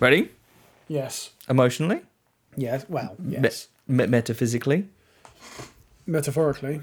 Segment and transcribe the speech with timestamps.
[0.00, 0.30] Ready?
[0.88, 1.30] Yes.
[1.48, 2.00] Emotionally,
[2.56, 2.84] Yes.
[2.88, 3.68] Well, yes.
[3.86, 4.88] me- metaphysically,
[6.06, 6.80] Metaphorically.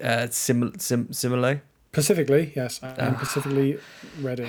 [0.00, 1.60] uh, sim- sim- similarly.
[1.92, 2.80] Pacifically, yes.
[2.82, 3.06] I Ah.
[3.06, 3.78] am pacifically
[4.20, 4.48] ready.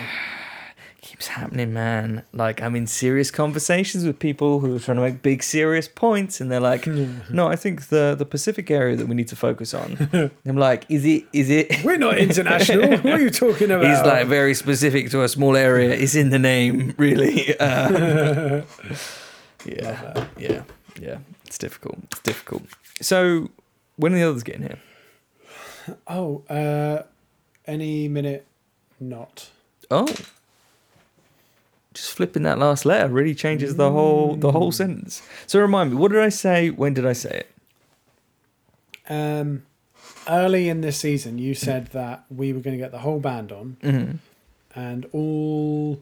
[1.05, 2.23] Keeps happening, man.
[2.33, 6.42] Like I'm in serious conversations with people who are trying to make big serious points,
[6.42, 6.88] and they're like,
[7.29, 10.10] "No, I think the the Pacific area that we need to focus on."
[10.46, 11.26] I'm like, "Is it?
[11.31, 12.89] Is it?" We're not international.
[13.06, 13.85] what are you talking about?
[13.85, 15.92] He's like very specific to a small area.
[15.92, 17.58] It's in the name, really.
[17.59, 18.63] Uh,
[19.65, 20.63] yeah, yeah,
[20.99, 21.17] yeah.
[21.45, 21.99] It's difficult.
[22.12, 22.63] It's difficult.
[22.99, 23.51] So,
[23.95, 24.79] when are the others getting here?
[26.07, 27.03] oh, uh,
[27.67, 28.48] any minute
[28.99, 29.51] not.
[29.91, 30.07] Oh,
[31.95, 35.23] just flipping that last letter really changes the whole the whole sentence.
[35.48, 36.70] So remind me, what did I say?
[36.70, 37.52] When did I say it?
[39.12, 39.63] Um,
[40.27, 43.52] early in this season, you said that we were going to get the whole band
[43.52, 44.18] on, Mm-hmm.
[44.80, 46.02] and all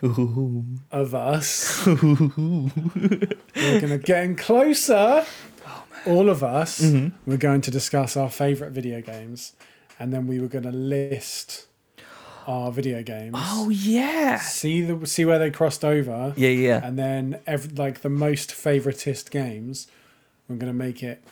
[0.92, 5.24] of us we're going to getting closer.
[6.06, 7.30] all of us Mm-hmm.
[7.30, 9.54] were going to discuss our favorite video games,
[9.98, 11.66] and then we were going to list
[12.48, 13.34] our video games.
[13.36, 16.80] Oh yeah, See the see where they crossed over, yeah, yeah.
[16.84, 19.86] and then every, like the most favoritist games,
[20.48, 21.22] we're going to make it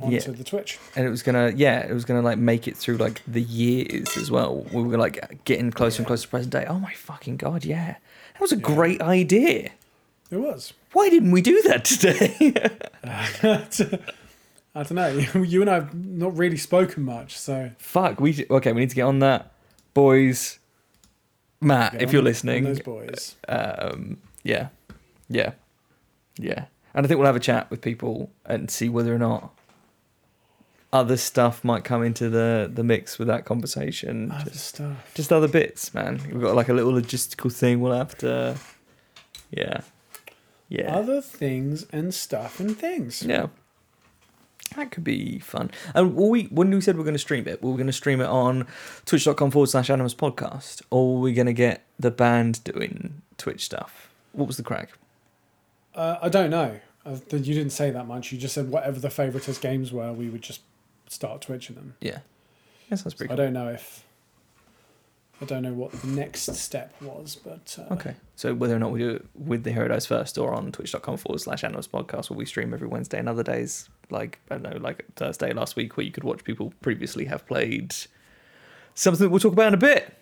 [0.00, 0.36] onto Yeah.
[0.36, 0.78] the Twitch.
[0.96, 4.16] And it was gonna, yeah, it was gonna like make it through like the years
[4.16, 4.66] as well.
[4.72, 6.64] We were like getting closer and closer to present day.
[6.66, 7.96] Oh my fucking god, yeah,
[8.32, 9.70] that was a great idea.
[10.30, 10.72] It was.
[10.92, 12.52] Why didn't we do that today?
[14.74, 15.08] I don't know.
[15.44, 18.72] You and I have not really spoken much, so Fuck, we okay.
[18.72, 19.52] We need to get on that,
[19.96, 20.58] boys.
[21.60, 23.34] Matt, if you're listening, those boys.
[23.48, 24.68] um, yeah,
[25.28, 25.52] yeah,
[26.38, 26.66] yeah.
[26.94, 29.52] And I think we'll have a chat with people and see whether or not
[30.92, 34.30] other stuff might come into the the mix with that conversation.
[34.30, 35.12] Other Just, stuff.
[35.14, 36.20] just other bits, man.
[36.30, 37.80] We've got like a little logistical thing.
[37.80, 38.56] We'll have to,
[39.50, 39.80] yeah,
[40.68, 43.22] yeah, Other things and stuff and things.
[43.22, 43.46] yeah.
[44.76, 45.70] That could be fun.
[45.94, 48.20] And we, when we said we're going to stream it, we were going to stream
[48.20, 48.66] it on
[49.06, 53.64] twitch.com forward slash animus podcast, or were we going to get the band doing Twitch
[53.64, 54.10] stuff?
[54.32, 54.90] What was the crack?
[55.94, 56.78] Uh, I don't know.
[57.04, 58.32] Uh, You didn't say that much.
[58.32, 60.60] You just said whatever the favoritist games were, we would just
[61.08, 61.94] start twitching them.
[62.00, 62.18] Yeah.
[62.90, 64.04] That sounds So pretty I don't know if
[65.40, 68.14] I don't know what the next step was, but uh, Okay.
[68.36, 71.16] So whether or not we do it with the Hero Dice first or on twitch.com
[71.18, 74.62] forward slash Animus podcast, where we stream every Wednesday and other days, like, I don't
[74.72, 77.94] know, like Thursday last week, where you could watch people previously have played
[78.94, 80.16] something we'll talk about in a bit.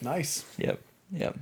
[0.00, 0.44] nice.
[0.58, 0.80] Yep.
[1.12, 1.38] Yep.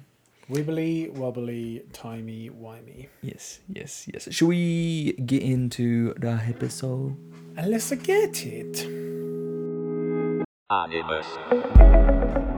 [0.50, 3.06] Wibbly wobbly timey wimey.
[3.22, 4.28] Yes, yes, yes.
[4.32, 7.16] Should we get into the episode?
[7.56, 8.84] And let's get it.
[10.70, 12.51] Animus.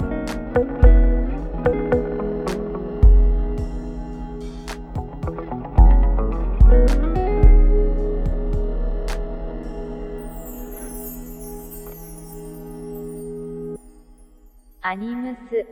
[14.83, 15.65] アニムス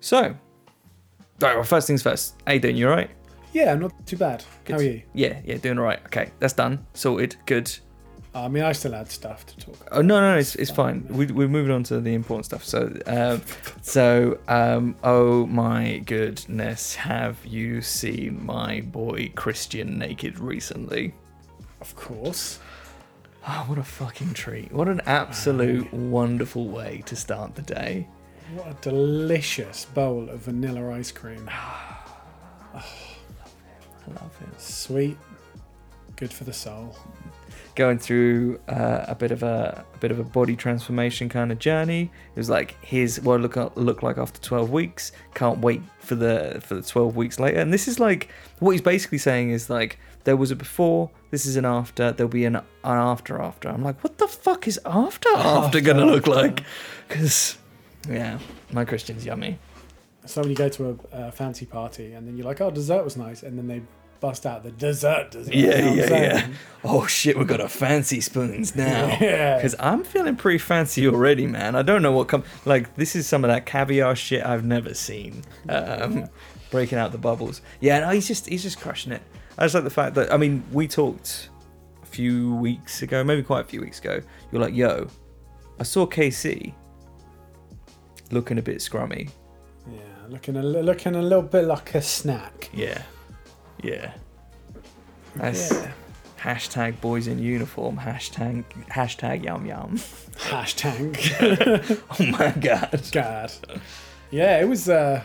[0.00, 0.34] So,
[1.40, 2.34] right, well, first things first.
[2.46, 2.76] How you doing?
[2.76, 3.10] You alright?
[3.52, 4.44] Yeah, not too bad.
[4.68, 5.02] How are you?
[5.14, 6.00] Yeah, yeah, doing alright.
[6.06, 6.84] Okay, that's done.
[6.94, 7.36] Sorted.
[7.46, 7.70] Good.
[8.34, 9.88] I mean, I still had stuff to talk about.
[9.98, 11.04] Oh no, no, it's it's fine.
[11.08, 12.64] We we're moving on to the important stuff.
[12.64, 13.42] So, um,
[13.82, 21.12] so um, oh my goodness, have you seen my boy Christian naked recently?
[21.80, 22.60] Of course.
[23.47, 24.71] Oh, what a fucking treat!
[24.71, 28.07] What an absolute wonderful way to start the day.
[28.55, 31.47] What a delicious bowl of vanilla ice cream.
[31.53, 32.83] I
[34.07, 34.59] love it.
[34.59, 35.17] Sweet.
[36.15, 36.97] Good for the soul.
[37.75, 41.59] Going through uh, a bit of a, a bit of a body transformation kind of
[41.59, 42.11] journey.
[42.35, 45.11] It was like, here's what I look look like after 12 weeks.
[45.35, 47.59] Can't wait for the for the 12 weeks later.
[47.59, 48.29] And this is like
[48.59, 52.29] what he's basically saying is like there was a before, this is an after, there'll
[52.29, 53.69] be an, an after after.
[53.69, 56.63] I'm like, what the fuck is after after, gonna look like?
[57.07, 57.57] Because
[58.09, 58.39] yeah,
[58.71, 59.57] my Christian's yummy.
[60.25, 63.03] So when you go to a, a fancy party and then you're like, oh, dessert
[63.03, 63.81] was nice, and then they
[64.19, 65.53] bust out the dessert dessert.
[65.53, 66.47] you know Yeah, yeah, yeah.
[66.83, 69.17] Oh shit, we've got a fancy spoons now.
[69.21, 69.57] Yeah.
[69.57, 71.75] Because I'm feeling pretty fancy already, man.
[71.75, 72.43] I don't know what come.
[72.65, 75.43] Like this is some of that caviar shit I've never seen.
[75.69, 76.29] Um,
[76.71, 77.61] breaking out the bubbles.
[77.79, 79.21] Yeah, no, he's just he's just crushing it.
[79.57, 81.49] I just like the fact that I mean we talked
[82.03, 84.21] a few weeks ago, maybe quite a few weeks ago.
[84.51, 85.07] You're like, yo,
[85.79, 86.73] I saw KC
[88.31, 89.29] looking a bit scrummy.
[89.89, 89.99] Yeah,
[90.29, 92.69] looking a looking a little bit like a snack.
[92.73, 93.01] Yeah,
[93.81, 94.13] yeah.
[95.35, 95.91] That's Yeah.
[96.39, 97.97] Hashtag boys in uniform.
[97.97, 99.97] Hashtag hashtag yum yum.
[100.37, 101.15] Hashtag.
[102.19, 103.01] Oh my god.
[103.11, 103.51] God.
[104.31, 105.23] Yeah, it was uh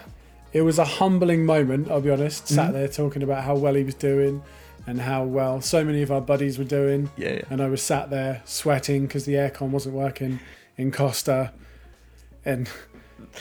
[0.52, 2.49] it was a humbling moment, I'll be honest.
[2.49, 2.73] Sat Mhm.
[2.73, 4.43] there talking about how well he was doing
[4.87, 7.11] and how well so many of our buddies were doing.
[7.17, 7.35] Yeah.
[7.35, 7.43] yeah.
[7.50, 10.41] And I was sat there sweating because the aircon wasn't working
[10.76, 11.52] in Costa.
[12.44, 12.69] And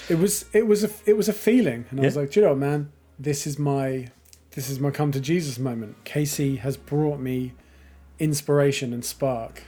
[0.09, 1.85] it was it was a it was a feeling.
[1.89, 2.91] And I was like, Do you know what, man?
[3.17, 4.09] This is my
[4.51, 6.03] this is my come to Jesus moment.
[6.03, 7.53] Casey has brought me
[8.19, 9.63] inspiration and spark.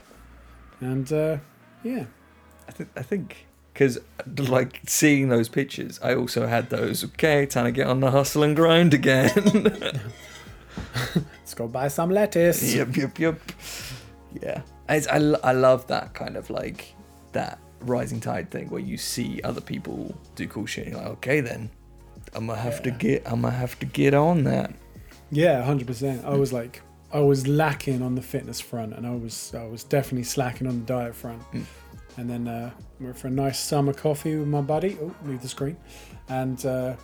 [0.79, 1.37] And uh
[1.83, 2.05] yeah.
[2.67, 3.47] I, th- I think
[3.81, 3.99] because
[4.49, 7.03] like seeing those pictures, I also had those.
[7.03, 9.31] Okay, time to get on the hustle and grind again.
[11.15, 12.75] Let's go buy some lettuce.
[12.75, 13.39] yep, yep, yep.
[14.39, 16.93] Yeah, it's, I l- I love that kind of like
[17.31, 20.85] that rising tide thing where you see other people do cool shit.
[20.85, 21.71] And you're like, okay, then
[22.35, 24.73] I'm gonna have to get I'm gonna have to get on that.
[25.31, 26.23] Yeah, hundred percent.
[26.23, 29.83] I was like, I was lacking on the fitness front, and I was, I was
[29.83, 31.41] definitely slacking on the diet front.
[31.51, 31.65] Mm.
[32.17, 34.97] And then uh, went for a nice summer coffee with my buddy.
[35.01, 35.77] Oh, leave the screen.
[36.29, 36.95] And uh,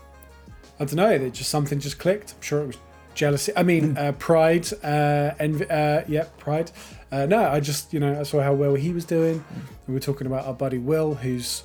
[0.79, 2.33] I don't know, it just something just clicked.
[2.33, 2.77] I'm sure it was
[3.15, 3.51] jealousy.
[3.55, 4.67] I mean, uh, pride.
[4.83, 5.69] Uh, envy.
[5.69, 6.71] Uh, yeah, pride.
[7.11, 9.43] Uh, no, I just, you know, I saw how well he was doing.
[9.87, 11.63] We were talking about our buddy Will, who's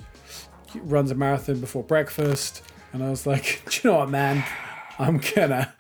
[0.75, 2.63] runs a marathon before breakfast.
[2.93, 4.45] And I was like, do you know what, man?
[4.99, 5.73] I'm gonna,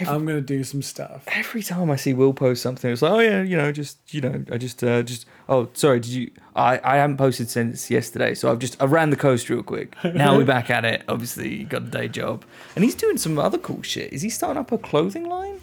[0.00, 1.22] I'm gonna do some stuff.
[1.28, 4.20] Every time I see Will post something, it's like, oh yeah, you know, just you
[4.20, 6.30] know, I just uh, just oh sorry, did you?
[6.56, 9.94] I I haven't posted since yesterday, so I've just I ran the coast real quick.
[10.04, 11.04] Now we're back at it.
[11.08, 12.44] Obviously, got a day job,
[12.74, 14.12] and he's doing some other cool shit.
[14.12, 15.60] Is he starting up a clothing line?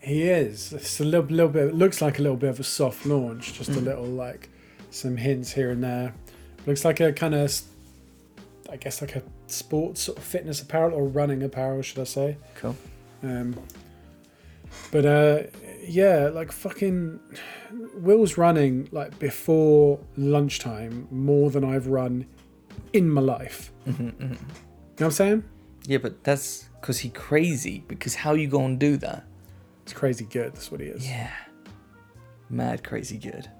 [0.00, 0.72] He is.
[0.72, 1.64] It's a little, little bit.
[1.68, 3.52] It looks like a little bit of a soft launch.
[3.52, 3.76] Just Mm.
[3.78, 4.48] a little like
[4.90, 6.14] some hints here and there.
[6.66, 7.52] Looks like a kind of,
[8.70, 12.36] I guess, like a sports sort of fitness apparel or running apparel, should I say?
[12.56, 12.76] Cool.
[13.22, 13.54] Um,
[14.90, 15.42] but uh,
[15.86, 17.20] yeah, like fucking
[17.94, 22.26] Will's running like before lunchtime more than I've run
[22.92, 23.72] in my life.
[23.84, 24.36] hmm You know
[24.96, 25.44] what I'm saying?
[25.86, 27.84] Yeah, but that's because he crazy.
[27.88, 29.24] Because how you gonna do that?
[29.82, 30.52] It's crazy good.
[30.54, 31.08] That's what he is.
[31.08, 31.30] Yeah,
[32.50, 33.50] mad crazy good.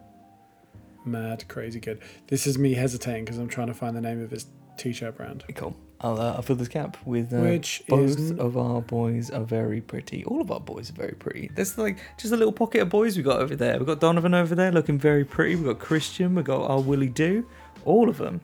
[1.04, 2.00] Mad, crazy good.
[2.26, 4.46] This is me hesitating because I'm trying to find the name of his
[4.76, 5.42] t-shirt brand.
[5.54, 5.74] Cool.
[6.00, 9.42] I'll, uh, I'll fill this cap with uh, Which both is- of our boys are
[9.42, 10.24] very pretty.
[10.24, 11.50] All of our boys are very pretty.
[11.54, 13.78] There's like just a little pocket of boys we got over there.
[13.78, 15.56] We've got Donovan over there looking very pretty.
[15.56, 16.34] We've got Christian.
[16.36, 17.46] We've got our Willie Do.
[17.84, 18.40] All of them.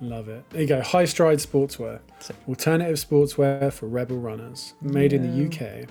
[0.00, 0.48] Love it.
[0.50, 0.82] There you go.
[0.82, 2.00] High Stride Sportswear.
[2.48, 4.74] Alternative sportswear for rebel runners.
[4.82, 5.88] Made in the UK.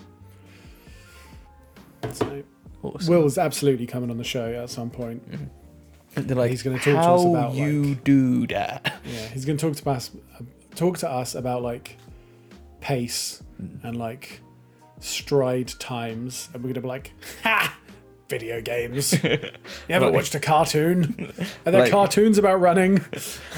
[2.14, 2.44] So,
[2.82, 3.14] Awesome.
[3.14, 5.24] Will's absolutely coming on the show at some point.
[5.32, 5.48] Mhm.
[6.28, 8.94] They're like, He's gonna talk to us about, you like- do that.
[9.06, 10.12] Yeah, he's going to talk to us
[10.76, 11.98] talk to us about like
[12.82, 13.84] pace Mm.
[13.84, 14.40] and like
[15.00, 17.12] stride times, and we're to be like,
[17.44, 17.78] ha,
[18.34, 19.14] video games.
[19.24, 21.32] You ever Like- watched a cartoon?
[21.66, 23.02] Are there Like- cartoons about running?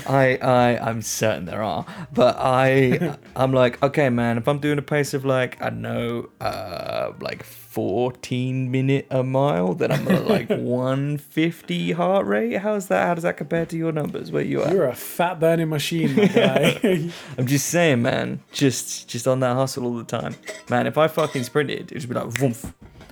[0.08, 4.38] I, I, I'm certain there are, but I, I'm like, okay, man.
[4.38, 9.74] If I'm doing a pace of like, I know, uh, like 14 minute a mile,
[9.76, 12.58] then I'm at like 150 heart rate.
[12.58, 13.06] How's that?
[13.08, 14.32] How does that compare to your numbers?
[14.32, 14.74] Where you are?
[14.74, 17.10] You're a fat burning machine, my guy.
[17.38, 18.42] I'm just saying, man.
[18.52, 20.36] Just, just on that hustle all the time,
[20.70, 20.88] man.
[20.88, 22.54] If I fucking sprinted, it'd be like, vroom.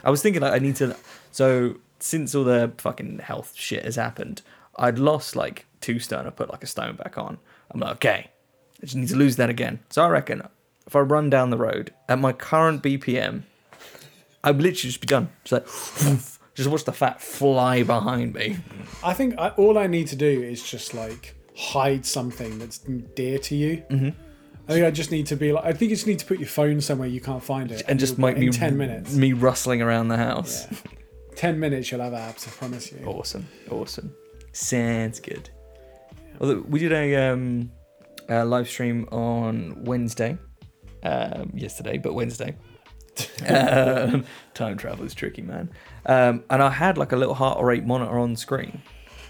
[0.05, 0.95] I was thinking like I need to.
[1.33, 4.41] So since all the fucking health shit has happened,
[4.77, 6.27] I'd lost like two stone.
[6.27, 7.39] I put like a stone back on.
[7.71, 8.29] I'm like, okay,
[8.81, 9.79] I just need to lose that again.
[9.89, 10.43] So I reckon
[10.85, 13.43] if I run down the road at my current BPM,
[14.43, 15.29] I'd literally just be done.
[15.43, 15.51] Just
[16.05, 16.19] like,
[16.53, 18.57] just watch the fat fly behind me.
[19.03, 23.39] I think I, all I need to do is just like hide something that's dear
[23.39, 23.83] to you.
[23.89, 24.09] Mm-hmm.
[24.67, 25.65] I think I just need to be like.
[25.65, 27.99] I think you just need to put your phone somewhere you can't find it, And
[27.99, 29.13] just you'll- make in me ten minutes.
[29.15, 30.67] me rustling around the house.
[30.71, 30.77] Yeah.
[31.35, 32.47] Ten minutes, you'll have abs.
[32.47, 33.05] I promise you.
[33.05, 34.13] Awesome, awesome.
[34.51, 35.49] Sounds good.
[36.39, 37.71] Although we did a um,
[38.29, 40.37] a live stream on Wednesday,
[41.03, 42.55] um, yesterday, but Wednesday.
[43.47, 44.25] um,
[44.55, 45.69] time travel is tricky, man.
[46.07, 48.81] Um, and I had like a little heart rate monitor on screen.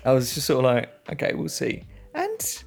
[0.06, 1.84] I was just sort of like, okay, we'll see.
[2.14, 2.64] And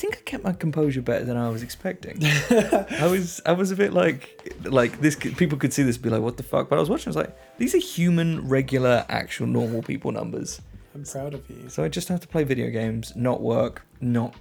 [0.00, 2.18] think I kept my composure better than I was expecting.
[2.24, 5.14] I was, I was a bit like, like this.
[5.14, 6.68] could- People could see this, and be like, what the fuck?
[6.68, 7.08] But I was watching.
[7.08, 10.60] I was like, these are human, regular, actual, normal people numbers.
[10.94, 11.68] I'm proud of you.
[11.68, 14.34] So I just have to play video games, not work, not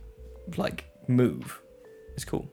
[0.58, 1.62] like move.
[2.16, 2.50] It's cool.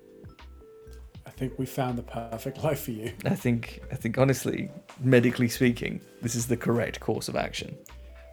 [1.26, 3.12] I think we found the perfect life for you.
[3.24, 4.70] I think I think honestly,
[5.00, 7.76] medically speaking, this is the correct course of action.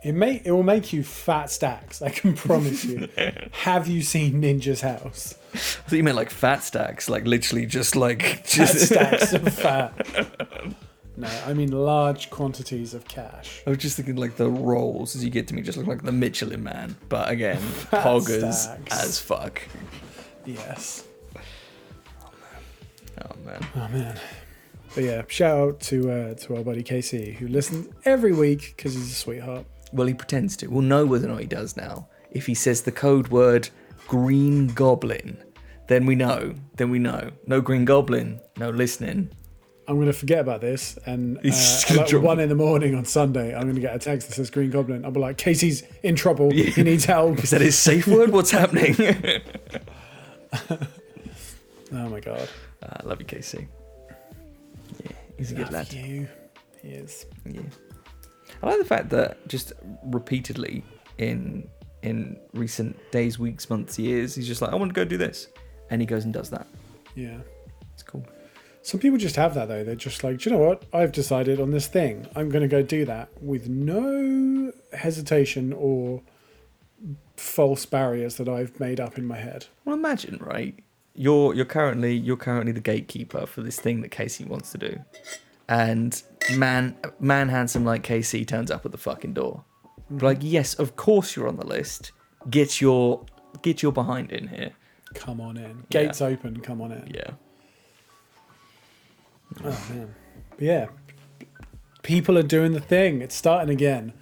[0.03, 2.01] It may it will make you fat stacks.
[2.01, 3.07] I can promise you.
[3.51, 5.35] Have you seen Ninja's house?
[5.53, 10.75] I thought you meant like fat stacks, like literally just like Fat stacks of fat.
[11.15, 13.61] No, I mean large quantities of cash.
[13.67, 16.01] I was just thinking like the rolls as you get to me just look like
[16.01, 17.57] the Michelin man, but again,
[17.91, 19.03] Fat poggers stacks.
[19.03, 19.61] as fuck.
[20.43, 21.03] Yes.
[21.35, 23.21] Oh man.
[23.29, 23.67] Oh man.
[23.75, 24.19] Oh man.
[24.95, 28.95] But yeah, shout out to uh, to our buddy KC who listens every week because
[28.95, 29.67] he's a sweetheart.
[29.93, 30.67] Well, he pretends to.
[30.67, 32.07] We'll know whether or not he does now.
[32.31, 33.69] If he says the code word
[34.07, 35.37] Green Goblin,
[35.87, 36.55] then we know.
[36.75, 37.31] Then we know.
[37.47, 39.29] No Green Goblin, no listening.
[39.87, 43.53] I'm gonna forget about this, and uh, at like one in the morning on Sunday,
[43.53, 45.03] I'm gonna get a text that says Green Goblin.
[45.05, 46.53] I'll be like, Casey's in trouble.
[46.53, 46.69] Yeah.
[46.71, 47.39] He needs help.
[47.43, 48.31] Is that his safe word?
[48.31, 48.95] What's happening?
[51.95, 52.49] Oh my god.
[52.81, 53.67] Ah, I love you, Casey.
[55.03, 55.93] Yeah, he's a good Love lad.
[55.93, 56.27] You.
[56.81, 57.27] He is.
[57.45, 57.61] Yeah.
[58.63, 59.73] I like the fact that just
[60.05, 60.83] repeatedly
[61.17, 61.67] in
[62.01, 65.47] in recent days, weeks, months, years, he's just like, I want to go do this.
[65.89, 66.67] And he goes and does that.
[67.15, 67.37] Yeah.
[67.93, 68.25] It's cool.
[68.81, 69.83] Some people just have that though.
[69.83, 70.83] They're just like, do you know what?
[70.93, 72.27] I've decided on this thing.
[72.35, 76.21] I'm going to go do that with no hesitation or
[77.37, 79.65] false barriers that I've made up in my head.
[79.85, 80.77] Well imagine, right?
[81.15, 84.99] You're you're currently you're currently the gatekeeper for this thing that Casey wants to do.
[85.73, 86.21] And
[86.55, 89.63] man man handsome like KC turns up at the fucking door.
[90.11, 90.23] Mm-hmm.
[90.23, 92.11] Like, yes, of course you're on the list.
[92.49, 93.25] Get your
[93.63, 94.71] get your behind in here.
[95.15, 95.85] Come on in.
[95.89, 96.03] Yeah.
[96.03, 96.59] Gates open.
[96.59, 97.11] Come on in.
[97.13, 97.31] Yeah.
[99.63, 100.13] Oh man.
[100.51, 100.85] But yeah.
[102.03, 103.21] People are doing the thing.
[103.21, 104.13] It's starting again.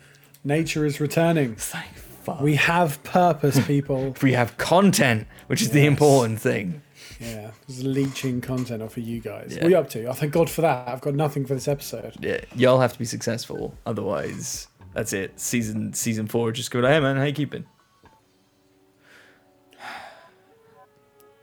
[0.44, 1.56] Nature is returning.
[1.56, 2.42] Thank fuck.
[2.42, 4.16] We have purpose, people.
[4.22, 5.88] we have content, which is the Yes.
[5.88, 6.82] important thing.
[7.20, 7.52] Yeah.
[7.68, 9.52] There's leeching content off of you guys.
[9.52, 9.58] Yeah.
[9.64, 10.06] What are you up to?
[10.06, 10.88] Oh, thank God for that.
[10.88, 12.16] I've got nothing for this episode.
[12.20, 13.76] Yeah, y'all have to be successful.
[13.86, 15.40] Otherwise, that's it.
[15.40, 17.66] Season season four, just go hey man, how you keeping?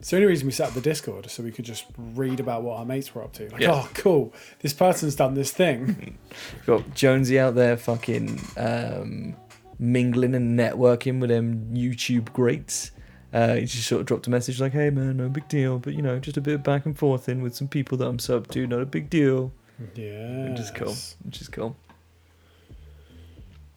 [0.01, 2.63] It's the only reason we set up the Discord so we could just read about
[2.63, 3.49] what our mates were up to.
[3.51, 3.73] Like, Yeah.
[3.73, 4.33] oh, cool.
[4.61, 6.17] This person's done this thing.
[6.67, 9.35] Got Jonesy out there fucking um,
[9.81, 12.93] mingling and networking with them YouTube greats.
[13.33, 15.95] Uh, he just sort of dropped a message like, "Hey man, no big deal, but
[15.95, 18.19] you know, just a bit of back and forth in with some people that I'm
[18.19, 19.53] sub to, not a big deal."
[19.95, 20.51] yeah.
[20.51, 20.97] Which is cool.
[21.25, 21.77] Which is cool.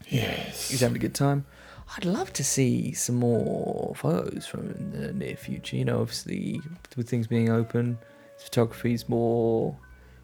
[0.10, 0.70] Yes.
[0.70, 1.46] He's having a good time.
[1.96, 5.76] I'd love to see some more photos from the near future.
[5.76, 6.62] You know, obviously
[6.96, 7.98] with things being open,
[8.38, 9.76] photography is more,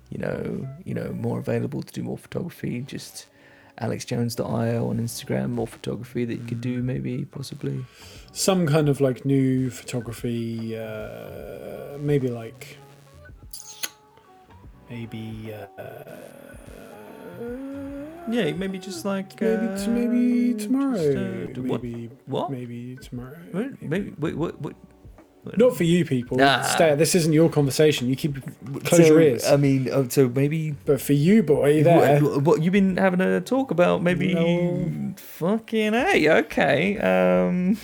[0.10, 2.82] you know, you know, more available to do more photography.
[2.82, 3.28] Just
[3.82, 7.86] alexjones.io on Instagram, more photography that you could do, maybe, possibly.
[8.32, 12.78] Some kind of like new photography, uh, maybe like.
[14.90, 15.54] Maybe.
[15.78, 15.82] Uh,
[18.30, 20.96] Yeah, maybe just like maybe, uh, t- maybe tomorrow.
[20.98, 21.82] just, uh, do what?
[21.84, 22.10] maybe.
[22.26, 22.52] What?
[22.52, 23.38] Maybe tomorrow.
[23.54, 24.60] Wait, maybe wait, what?
[24.62, 24.76] What?
[25.58, 26.38] Not for you people.
[26.38, 26.62] Nah.
[26.64, 26.96] Stay.
[26.96, 28.10] This isn't your conversation.
[28.10, 28.36] You keep
[28.86, 29.46] close your ears.
[29.46, 32.20] I mean, oh, so maybe but for you, boy, there.
[32.22, 34.02] What, what you've been having a talk about?
[34.04, 35.14] Maybe No.
[35.18, 36.98] fucking hey, okay.
[36.98, 37.78] Um,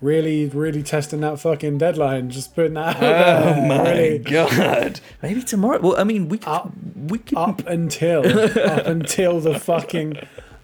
[0.00, 2.30] Really, really testing that fucking deadline.
[2.30, 3.66] Just putting that out oh there.
[3.68, 4.18] my Really.
[4.20, 5.80] god, maybe tomorrow.
[5.80, 7.36] Well, I mean, we could, Up- we could.
[7.36, 8.24] Up until
[8.60, 10.18] up until the fucking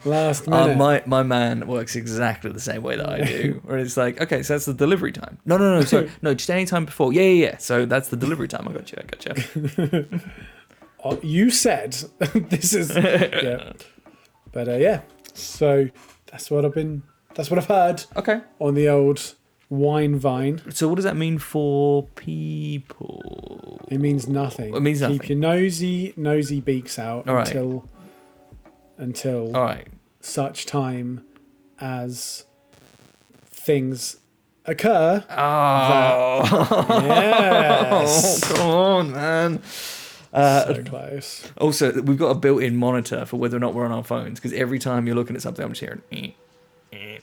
[0.05, 0.77] last Uh, minute.
[0.79, 3.61] my my man works exactly the same way that I do.
[3.65, 5.39] Where it's like, okay, so that's the delivery time.
[5.45, 7.13] No, no, no, sorry, no, just any time before.
[7.13, 7.57] Yeah, yeah, yeah.
[7.59, 8.67] So that's the delivery time.
[8.69, 8.99] I got you.
[9.01, 9.27] I got
[10.09, 10.21] you.
[11.05, 11.93] Oh, you said
[12.51, 13.73] this is yeah.
[14.53, 15.01] But uh, yeah,
[15.35, 15.89] so
[16.31, 17.03] that's what I've been.
[17.35, 18.41] That's what I've heard Okay.
[18.61, 19.35] on the old
[19.69, 20.61] wine vine.
[20.71, 23.81] So what does that mean for people?
[23.91, 24.75] It means nothing.
[24.75, 25.19] It means nothing.
[25.19, 27.47] Keep your nosy nosy beaks out All right.
[27.49, 27.89] until
[28.99, 29.89] until All right.
[30.25, 31.25] Such time
[31.81, 32.45] as
[33.47, 34.17] things
[34.65, 35.25] occur.
[35.31, 36.43] Oh,
[37.05, 38.43] Yes.
[38.53, 39.63] come on, man.
[40.33, 41.49] Uh, so close.
[41.59, 44.53] Also, we've got a built-in monitor for whether or not we're on our phones because
[44.53, 46.03] every time you're looking at something, I'm just hearing.
[46.13, 46.31] "Eh,
[46.93, 47.19] eh,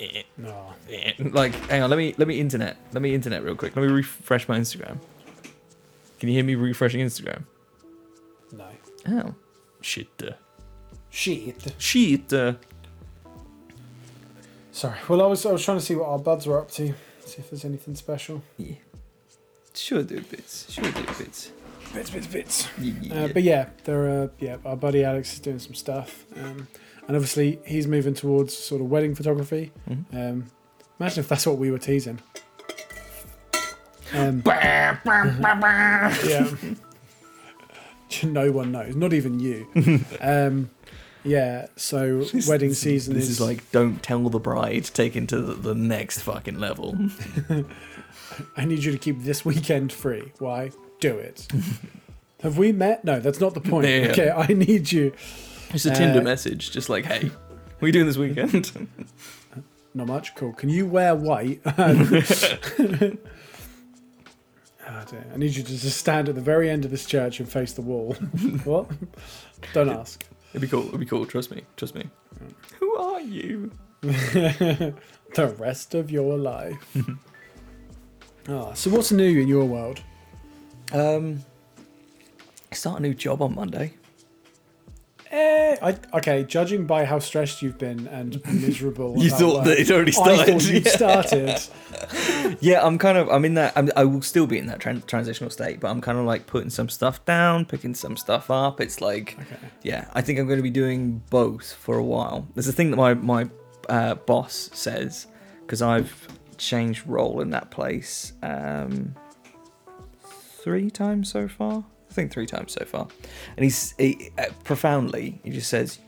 [0.00, 0.72] eh, No.
[0.90, 3.76] eh." Like, hang on, let me let me internet, let me internet real quick.
[3.76, 4.98] Let me refresh my Instagram.
[6.18, 7.42] Can you hear me refreshing Instagram?
[8.52, 8.68] No.
[9.08, 9.34] Oh,
[9.82, 10.08] shit,
[11.16, 11.74] uh, Shit.
[11.78, 12.32] shit.
[12.32, 12.54] Uh.
[14.72, 14.98] Sorry.
[15.08, 16.88] Well, I was I was trying to see what our buds were up to.
[17.24, 18.42] See if there's anything special.
[18.58, 18.74] Yeah.
[19.74, 20.70] Sure do bits.
[20.72, 21.52] Sure do bits.
[21.94, 22.68] Bits, bits, bits.
[22.80, 24.56] Yeah, Uh, but yeah, there are yeah.
[24.64, 26.68] Our buddy Alex is doing some stuff, um,
[27.06, 29.72] and obviously he's moving towards sort of wedding photography.
[29.88, 30.04] Mhm.
[30.12, 30.44] Um,
[31.00, 32.20] imagine if that's what we were teasing.
[34.12, 34.98] Um, yeah.
[38.24, 39.66] no one knows, not even you.
[40.20, 40.70] um,
[41.26, 41.66] yeah.
[41.76, 44.84] So wedding season This is, is like don't tell the bride.
[44.84, 46.96] To take it to the, the next fucking level.
[48.56, 50.32] I need you to keep this weekend free.
[50.38, 50.70] Why?
[51.00, 51.46] Do it.
[52.40, 53.04] Have we met?
[53.04, 53.86] No, that's not the point.
[53.86, 54.08] Yeah.
[54.10, 55.12] Okay, I need you.
[55.70, 58.88] It's a Tinder Uh, message, just like, hey, what are you doing this weekend?
[59.94, 60.34] Not much.
[60.34, 60.52] Cool.
[60.52, 61.60] Can you wear white?
[61.66, 62.22] oh.
[64.88, 67.72] I need you to just stand at the very end of this church and face
[67.72, 68.14] the wall.
[68.64, 68.88] what?
[69.72, 70.24] Don't ask.
[70.56, 70.88] It'd be cool.
[70.88, 71.26] It'd be cool.
[71.26, 71.64] Trust me.
[71.76, 72.08] Trust me.
[72.80, 73.70] Who are you?
[74.00, 74.94] the
[75.58, 76.96] rest of your life.
[78.48, 80.00] Ah, so what's new in your world?
[80.92, 81.40] Um,
[82.70, 83.94] start a new job on Monday.
[85.30, 89.78] Eh, I, okay, judging by how stressed you've been and miserable, You thought work, that
[89.80, 90.92] it already I started, thought you'd yeah.
[90.92, 91.60] started.
[92.60, 93.28] Yeah, I'm kind of.
[93.28, 93.72] I'm in that.
[93.74, 96.46] I'm, I will still be in that tran- transitional state, but I'm kind of like
[96.46, 98.80] putting some stuff down, picking some stuff up.
[98.80, 99.56] It's like, Okay.
[99.82, 102.46] yeah, I think I'm going to be doing both for a while.
[102.54, 103.48] There's a thing that my my
[103.88, 105.26] uh, boss says
[105.62, 109.14] because I've changed role in that place um,
[110.62, 111.84] three times so far.
[112.16, 113.06] Think three times so far,
[113.58, 115.38] and he's he, uh, profoundly.
[115.44, 115.98] He just says,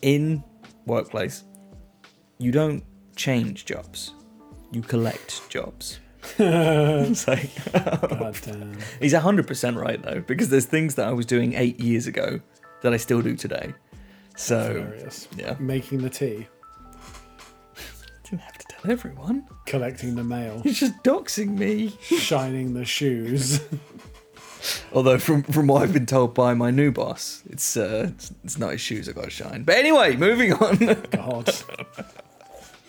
[0.00, 0.42] in
[0.86, 1.44] workplace,
[2.38, 2.82] you don't
[3.16, 4.14] change jobs,
[4.72, 6.00] you collect jobs.
[6.38, 8.78] it's like God damn.
[8.98, 12.40] he's hundred percent right though, because there's things that I was doing eight years ago
[12.80, 13.74] that I still do today.
[14.36, 14.90] So
[15.36, 16.46] yeah, Making the tea,
[18.24, 19.46] didn't have to tell everyone.
[19.66, 21.90] collecting the mail, He's just doxing me.
[22.00, 23.60] shining the shoes.
[24.92, 28.58] Although from from what I've been told by my new boss, it's uh it's, it's
[28.58, 29.64] not his shoes I got to shine.
[29.64, 30.76] But anyway, moving on.
[31.10, 31.48] God.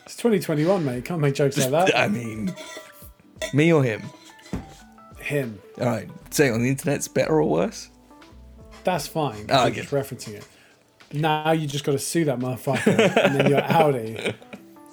[0.06, 1.06] It's 2021, mate.
[1.06, 1.98] Can't make jokes like that.
[1.98, 2.54] I mean,
[3.54, 4.04] me or him?
[5.20, 5.60] Him.
[5.80, 7.90] All right, say on the internet's better or worse.
[8.84, 9.46] That's fine.
[9.50, 9.82] Oh, Oh, okay.
[9.82, 10.46] just referencing it.
[11.14, 14.34] Now you just got to sue that motherfucker, and then you're Audi.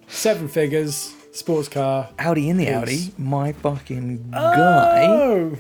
[0.07, 2.09] Seven figures, sports car.
[2.19, 5.51] Audi in the Audi, my fucking guy.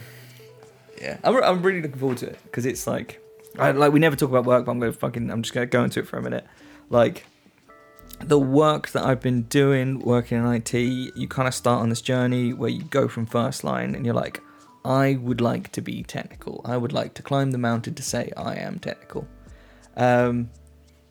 [1.00, 3.20] Yeah, I'm, I'm really looking forward to it because it's like,
[3.58, 5.84] I, like we never talk about work, but I'm gonna fucking, I'm just gonna go
[5.84, 6.46] into it for a minute.
[6.88, 7.26] Like,
[8.20, 12.02] the work that I've been doing, working in IT, you kind of start on this
[12.02, 14.42] journey where you go from first line and you're like,
[14.84, 16.60] I would like to be technical.
[16.64, 19.26] I would like to climb the mountain to say I am technical.
[19.96, 20.50] Um,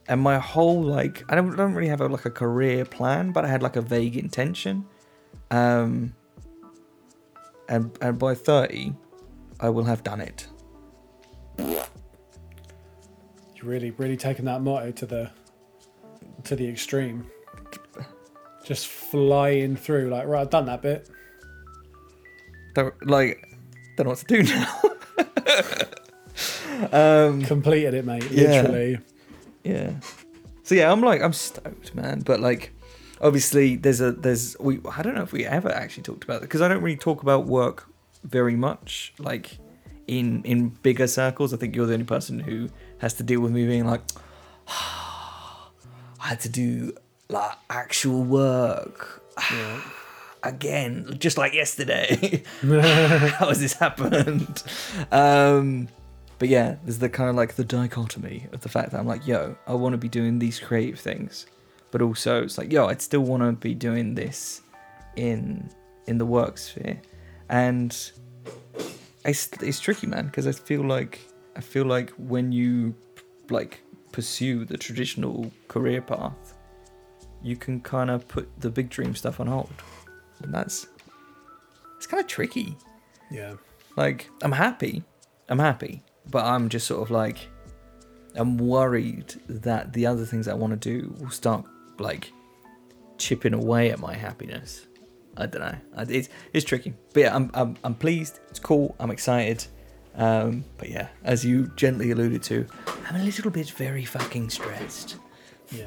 [0.08, 3.46] and my whole like, I don't, don't really have a, like a career plan, but
[3.46, 4.86] I had like a vague intention.
[5.52, 6.14] Um,
[7.68, 8.96] and and by thirty,
[9.60, 10.48] I will have done it.
[11.60, 11.84] you're
[13.64, 15.30] really, really taking that motto to the
[16.46, 17.30] to the extreme.
[18.64, 21.10] Just flying through, like right, I've done that bit.
[22.76, 23.44] Don't like,
[23.98, 24.44] don't know what to do
[26.92, 27.28] now.
[27.28, 28.30] um, Completed it, mate.
[28.32, 28.62] Yeah.
[28.62, 29.00] Literally.
[29.64, 29.94] yeah.
[30.64, 32.22] So yeah, I'm like, I'm stoked, man.
[32.22, 32.72] But like,
[33.22, 34.80] obviously, there's a there's we.
[34.96, 37.24] I don't know if we ever actually talked about it because I don't really talk
[37.24, 37.89] about work
[38.24, 39.14] very much.
[39.20, 39.58] Like
[40.08, 43.52] in in bigger circles, I think you're the only person who has to deal with
[43.52, 44.02] me being like,
[44.68, 45.68] I
[46.20, 46.94] had to do
[47.30, 49.24] like actual work.
[49.52, 49.82] Yeah.
[50.44, 52.44] again, just like yesterday.
[52.62, 54.64] How has this happened?
[55.12, 55.90] Um,
[56.38, 59.28] but yeah, there's the kind of like the dichotomy of the fact that I'm like,
[59.28, 61.46] yo, I want to be doing these creative things,
[61.92, 64.62] but also it's like, yo, I'd still want to be doing this
[65.16, 65.70] in
[66.08, 67.00] in the work sphere,
[67.50, 68.12] and
[69.26, 71.20] it's it's tricky, man, because I feel like
[71.56, 72.96] I feel like when you
[73.50, 73.82] like
[74.12, 76.56] pursue the traditional career path,
[77.42, 79.74] you can kind of put the big dream stuff on hold.
[80.42, 80.88] And that's
[81.98, 82.78] it's kind of tricky.
[83.32, 83.56] Yeah.
[83.96, 85.04] like i'm happy.
[85.50, 86.02] I'm happy.
[86.32, 87.50] But i'm just sort of like
[88.36, 91.66] i'm worried that the other things i want to do will start
[91.98, 92.32] like
[93.18, 94.86] chipping away at my happiness
[95.40, 95.78] i don't know
[96.10, 99.66] it's it's tricky but yeah i'm i'm, I'm pleased it's cool i'm excited
[100.16, 102.66] um but yeah as you gently alluded to
[103.08, 105.18] i'm a little bit very fucking stressed
[105.72, 105.86] Yeah.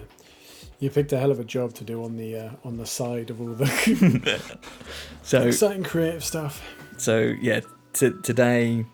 [0.79, 3.31] You picked a hell of a job to do on the uh, on the side
[3.31, 3.67] of all the
[5.23, 6.61] so exciting creative stuff.
[6.97, 7.61] So yeah,
[7.93, 8.85] t- today,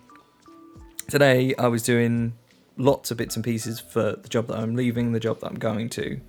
[1.09, 2.35] today I was doing
[2.77, 5.59] lots of bits and pieces for the job that I'm leaving, the job that I'm
[5.59, 6.21] going to.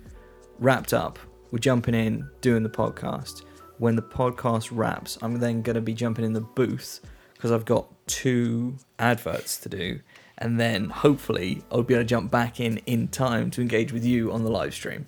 [0.58, 1.18] Wrapped up,
[1.50, 3.42] we're jumping in, doing the podcast.
[3.80, 7.00] When the podcast wraps, I'm then going to be jumping in the booth
[7.32, 10.00] because I've got two adverts to do,
[10.36, 14.04] and then hopefully I'll be able to jump back in in time to engage with
[14.04, 15.06] you on the live stream.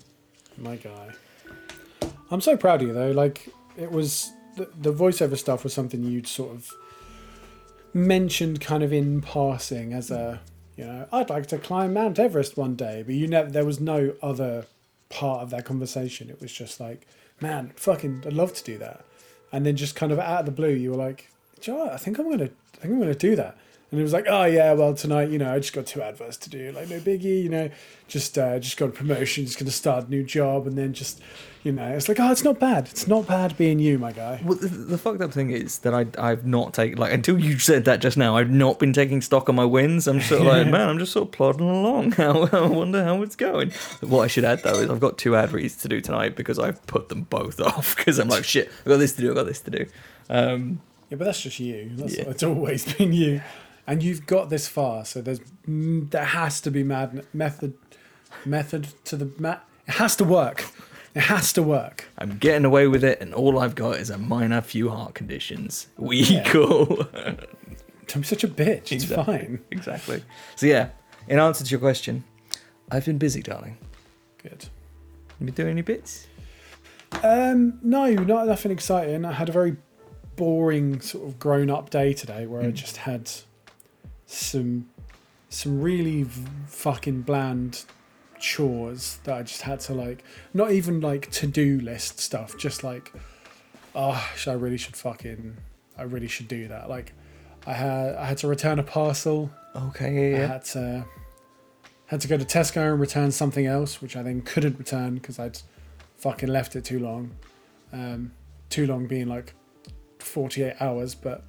[0.57, 1.11] My guy.
[2.31, 3.11] I'm so proud of you though.
[3.11, 6.71] Like it was the, the voiceover stuff was something you'd sort of
[7.93, 10.41] mentioned kind of in passing as a
[10.75, 13.79] you know I'd like to climb Mount Everest one day, but you never there was
[13.79, 14.65] no other
[15.09, 16.31] part of that conversation.
[16.31, 17.05] It was just like,
[17.43, 19.05] man, fucking, I'd love to do that.
[19.51, 21.29] And then just kind of out of the blue, you were like,
[21.61, 21.89] "Do you know?
[21.91, 23.55] I think I'm gonna, I think I'm gonna do that.
[23.91, 26.37] And it was like, oh yeah, well tonight, you know, I just got two adverts
[26.37, 27.69] to do, like no biggie, you know,
[28.07, 31.21] just uh, just got a promotion, just gonna start a new job, and then just,
[31.63, 34.41] you know, it's like, oh, it's not bad, it's not bad being you, my guy.
[34.43, 37.57] Well, the, the fucked up thing is that I I've not taken like until you
[37.57, 38.35] said that just now.
[38.35, 40.05] I've not been taking stock of my wins.
[40.07, 42.11] I'm sort of like, man, I'm just sort of plodding along.
[42.23, 43.71] How I wonder how it's going.
[44.01, 46.59] What I should add though is I've got two ad reads to do tonight because
[46.59, 49.29] I've put them both off because I'm like, shit, I've got this to do.
[49.29, 49.85] I've got this to do.
[50.29, 51.91] Um, Yeah, but that's just you.
[51.93, 52.25] That's, Yeah.
[52.27, 53.41] It's always been you,
[53.87, 55.05] and you've got this far.
[55.05, 57.73] So there's there has to be mad method
[58.45, 60.65] method to the ma- It has to work.
[61.15, 62.05] It has to work.
[62.17, 65.87] I'm getting away with it, and all I've got is a minor few heart conditions.
[65.97, 66.43] We Yeah.
[66.45, 66.85] cool.
[68.07, 68.91] Don't be such a bitch.
[68.91, 69.37] It's Exactly.
[69.37, 69.59] fine.
[69.71, 70.23] exactly.
[70.55, 70.89] So yeah,
[71.27, 72.23] in answer to your question,
[72.91, 73.77] I've been busy, darling.
[74.41, 74.65] Good.
[75.39, 76.27] You been doing any bits?
[77.23, 79.23] Um, no, not nothing exciting.
[79.23, 79.77] I had a very
[80.35, 82.73] boring sort of grown up day today where I Mm.
[82.73, 83.29] just had
[84.25, 84.89] some
[85.49, 87.85] some really v- fucking bland
[88.43, 90.21] chores that I just had to like
[90.53, 93.13] not even like to do list stuff, just like
[93.95, 95.55] oh I really should fucking
[95.97, 96.89] I really should do that.
[96.89, 97.13] Like
[97.65, 99.49] I had I had to return a parcel.
[99.75, 100.47] Okay, yeah, I yeah.
[100.47, 101.05] had to
[102.07, 105.39] had to go to Tesco and return something else, which I then couldn't return because
[105.39, 105.57] I'd
[106.17, 107.31] fucking left it too long.
[107.93, 108.33] Um,
[108.69, 109.53] too long being like
[110.19, 111.45] forty eight hours, but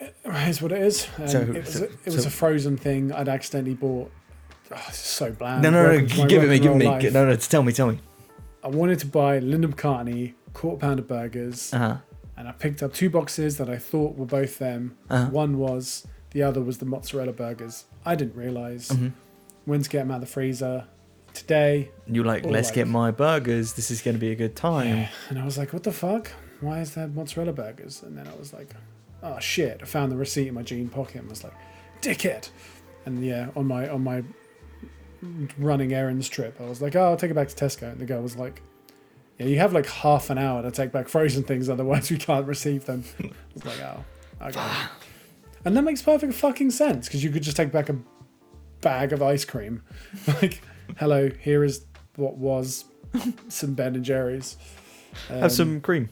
[0.00, 0.14] it
[0.48, 1.06] is what it is.
[1.18, 4.10] Um, So- it was, so- a, it was so- a frozen thing I'd accidentally bought.
[4.70, 5.62] Oh, it's so bland.
[5.62, 5.88] No, no, no.
[5.98, 6.58] Welcome my Give it me.
[6.58, 6.86] Give roll me.
[6.86, 7.12] life.
[7.12, 7.36] No, no.
[7.36, 7.72] Tell me.
[7.72, 8.00] Tell me.
[8.62, 11.96] I wanted to buy Linda McCartney quarter pounder burgers, Uh huh.
[12.36, 14.96] and I picked up two boxes that I thought were both them.
[15.08, 15.30] Uh-huh.
[15.30, 17.84] One was, the other was the mozzarella burgers.
[18.04, 19.08] I didn't realize hmm
[19.64, 20.84] when to get them out of the freezer.
[21.34, 22.74] Today, You're like, let's right.
[22.76, 23.74] get my burgers.
[23.74, 25.08] This is going to be a good time.
[25.28, 26.30] and I was like, what the fuck?
[26.62, 28.02] Why is there mozzarella burgers?
[28.02, 28.70] And then I was like,
[29.22, 29.78] oh shit!
[29.82, 31.52] I found the receipt in my jean pocket and was like,
[32.00, 32.48] dickhead.
[33.06, 34.24] And yeah, on my on my
[35.58, 37.90] running errands trip, I was like, oh, I'll take it back to Tesco.
[37.90, 38.62] And the girl was like,
[39.38, 42.46] yeah, you have like half an hour to take back frozen things, otherwise we can't
[42.46, 43.04] receive them.
[43.20, 44.04] I was like, oh,
[44.48, 44.86] okay.
[45.64, 47.96] and that makes perfect fucking sense because you could just take back a
[48.80, 49.82] bag of ice cream.
[50.42, 50.60] like,
[50.98, 51.84] hello, here is
[52.16, 52.84] what was
[53.48, 54.56] some Ben and Jerry's.
[55.30, 56.08] Um, Have some cream.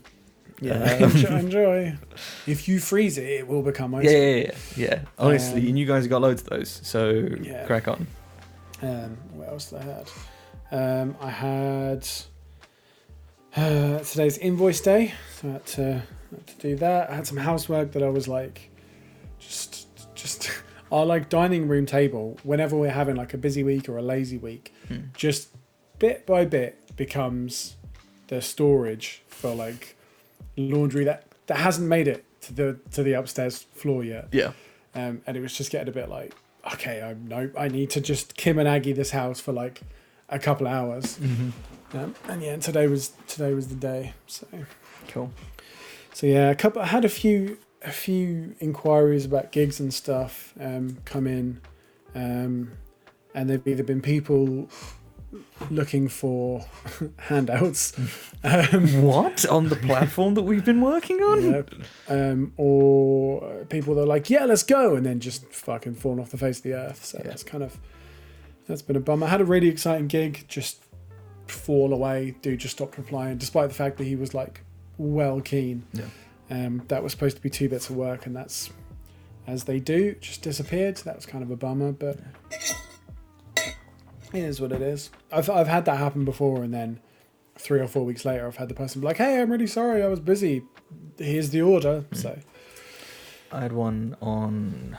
[0.60, 1.94] yeah, enjoy, enjoy.
[2.46, 5.00] If you freeze it, it will become ice Yeah, yeah, yeah, yeah.
[5.18, 6.80] Honestly, Um, and you guys got loads of those.
[6.84, 7.66] So Yeah.
[7.66, 8.06] crack on.
[8.82, 10.10] Um, what else did I had?
[10.70, 12.08] Um, I had
[13.56, 15.82] uh, today's invoice day, so I had to,
[16.30, 17.10] had to do that.
[17.10, 18.70] I had some housework that I was like,
[19.38, 20.50] just, just
[20.92, 22.38] our like dining room table.
[22.42, 25.06] Whenever we're having like a busy week or a lazy week, Hmm.
[25.16, 25.48] just
[25.98, 27.76] bit by bit becomes
[28.28, 29.96] the storage for like
[30.56, 34.28] laundry that that hasn't made it to the to the upstairs floor yet.
[34.32, 34.52] Yeah.
[34.94, 36.34] Um, and it was just getting a bit like,
[36.72, 39.80] okay, I know I need to just Kim and Aggie this house for like
[40.28, 41.18] a couple hours.
[41.18, 41.98] Mm-hmm.
[41.98, 44.14] Um, and yeah, today was today was the day.
[44.26, 44.46] So
[45.08, 45.30] Cool.
[46.12, 46.82] so yeah, a couple.
[46.82, 51.60] I had a few a few inquiries about gigs and stuff um, come in,
[52.14, 52.72] um,
[53.34, 54.68] and they've either been people
[55.70, 56.64] looking for
[57.18, 57.92] handouts,
[58.44, 61.52] um, What on the platform that we've been working on?
[61.52, 61.70] Yep.
[62.08, 66.30] um, or people that are like, yeah, let's go, and then just fucking fallen off
[66.30, 67.04] the face of the earth.
[67.04, 67.28] So Yeah.
[67.30, 67.78] that's kind of
[68.68, 69.22] that's been a bum.
[69.22, 70.82] I had a really exciting gig, just
[71.46, 72.34] fall away.
[72.42, 74.62] Dude just stopped replying, despite the fact that he was like
[74.98, 75.84] well keen.
[75.92, 76.04] Yeah.
[76.50, 78.70] Um, that was supposed to be two bits of work, and that's
[79.46, 80.98] as they do, just disappeared.
[80.98, 82.18] So That was kind of a bummer, but
[84.32, 85.10] it is what it is.
[85.32, 87.00] I've I've had that happen before, and then
[87.58, 90.02] three or four weeks later, I've had the person be like, "Hey, I'm really sorry,
[90.02, 90.62] I was busy.
[91.18, 92.38] Here's the order." So
[93.52, 94.98] I had one on,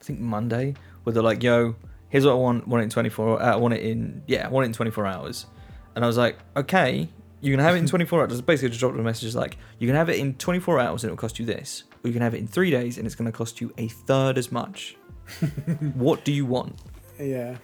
[0.00, 1.76] I think Monday, where they're like, "Yo,
[2.08, 2.66] here's what I want.
[2.66, 3.42] Want it in 24.
[3.42, 5.46] Uh, I want it in yeah, I want it in 24 hours."
[5.94, 7.08] And I was like, "Okay,
[7.40, 9.96] you can have it in 24 hours." Basically, just dropped a message like, "You can
[9.96, 12.38] have it in 24 hours and it'll cost you this, or you can have it
[12.38, 14.96] in three days and it's going to cost you a third as much.
[15.94, 16.78] what do you want?"
[17.18, 17.56] yeah,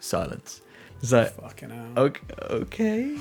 [0.00, 0.60] Silence.
[1.02, 1.92] It's like, fucking hell.
[1.96, 3.18] okay, okay,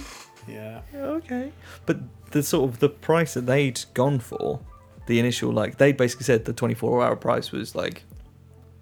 [0.47, 1.51] Yeah, okay.
[1.85, 1.97] But
[2.31, 4.59] the sort of the price that they'd gone for,
[5.07, 8.03] the initial like they basically said the 24 hour price was like,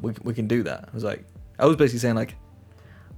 [0.02, 0.90] we we can do that.
[0.92, 1.24] I was like,
[1.60, 2.36] I was basically saying like,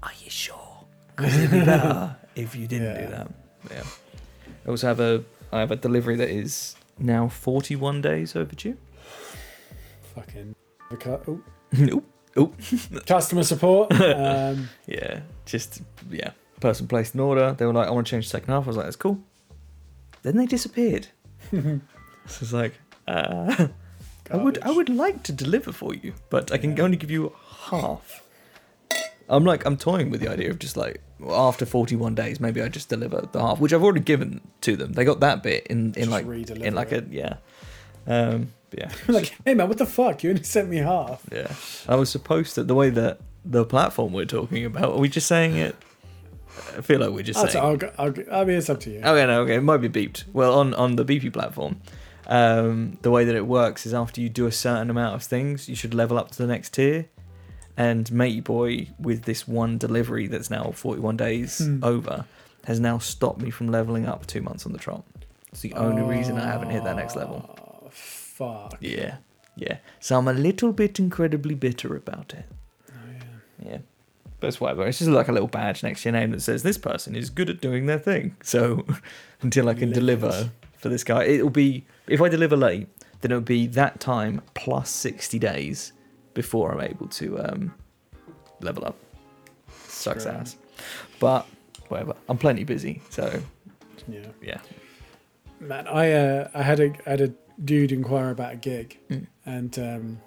[0.04, 0.86] are you sure?
[1.16, 3.28] Because it'd be better if you didn't do that.
[3.72, 3.84] Yeah.
[4.66, 8.78] I also have a I have a delivery that is now 41 days overdue.
[10.16, 10.56] fucking
[10.90, 11.42] the cu- oh,
[11.74, 12.04] nope.
[13.06, 13.92] Customer support.
[14.02, 15.22] Um, Yeah.
[15.46, 16.32] Just yeah.
[16.60, 17.54] Person placed an order.
[17.58, 18.64] They were like, I want to change the second half.
[18.64, 19.20] I was like, that's cool.
[20.24, 21.08] Then they disappeared.
[21.52, 21.80] so
[22.26, 22.74] it's like,
[23.08, 23.68] uh,
[24.32, 27.34] I would I would like to deliver for you, but I can only give you
[27.70, 28.24] half.
[29.30, 32.62] I'm like I'm toying with the idea of just like well, after 41 days, maybe
[32.62, 34.94] I just deliver the half, which I've already given to them.
[34.94, 37.38] They got that bit in in Just like in like a yeah,
[38.06, 40.24] um, yeah, like, hey man, what the fuck?
[40.24, 41.24] You only sent me half.
[41.32, 41.52] yeah.
[41.88, 44.94] I was supposed to the way that the platform we're talking about.
[44.94, 45.76] Are we just saying it?
[46.78, 47.64] I feel like we're just I'll, saying.
[47.66, 48.98] I'll, go- I'll, go- I mean, it's up to you.
[49.00, 50.24] Okay, no, okay, it might be beeped.
[50.34, 51.80] Well, on on the BP platform,
[52.28, 55.70] um, the way that it works is after you do a certain amount of things,
[55.70, 57.06] you should level up to the next tier.
[57.78, 61.84] And Matey Boy, with this one delivery that's now 41 days Hmm.
[61.84, 62.26] over,
[62.66, 65.04] has now stopped me from leveling up two months on the trot.
[65.52, 67.48] It's the only reason I haven't hit that next level.
[68.38, 68.78] Fuck.
[68.80, 69.18] Yeah,
[69.56, 69.78] yeah.
[70.00, 72.46] So I'm a little bit incredibly bitter about it.
[72.92, 72.94] Oh,
[73.64, 73.70] yeah.
[73.72, 73.78] Yeah.
[74.40, 74.86] But it's whatever.
[74.86, 77.32] It's just like a little badge next to your name that says this person is
[77.32, 78.36] good at doing their thing.
[78.44, 78.86] So
[79.42, 82.88] until I can Live deliver for this guy, it'll be if I deliver late,
[83.22, 85.94] then it'll be that time plus sixty days
[86.36, 87.74] before I'm able to um,
[88.62, 88.96] level up.
[89.88, 90.36] Sucks Great.
[90.36, 90.56] ass.
[91.20, 91.48] But
[91.88, 92.14] whatever.
[92.30, 93.42] I'm plenty busy, so
[94.08, 94.28] Yeah.
[94.40, 94.60] yeah.
[95.60, 99.28] Man, I uh, I had a I had a dude inquire about a gig, Mm.
[99.46, 100.22] and um,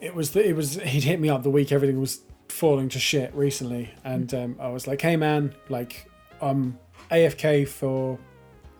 [0.00, 2.98] it was the, it was he'd hit me up the week everything was falling to
[2.98, 6.08] shit recently, and um, I was like, hey man, like
[6.40, 6.78] I'm
[7.10, 8.18] AFK for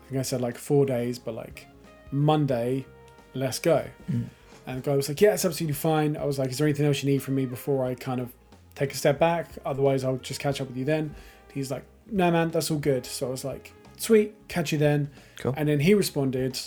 [0.05, 1.67] I think I said like four days, but like
[2.11, 2.85] Monday,
[3.33, 3.85] let's go.
[4.11, 4.25] Mm.
[4.67, 6.17] And the guy was like, yeah, it's absolutely fine.
[6.17, 8.31] I was like, is there anything else you need from me before I kind of
[8.73, 9.49] take a step back?
[9.65, 11.13] Otherwise, I'll just catch up with you then.
[11.53, 13.05] He's like, no, man, that's all good.
[13.05, 15.09] So I was like, sweet, catch you then.
[15.37, 15.53] Cool.
[15.55, 16.59] And then he responded,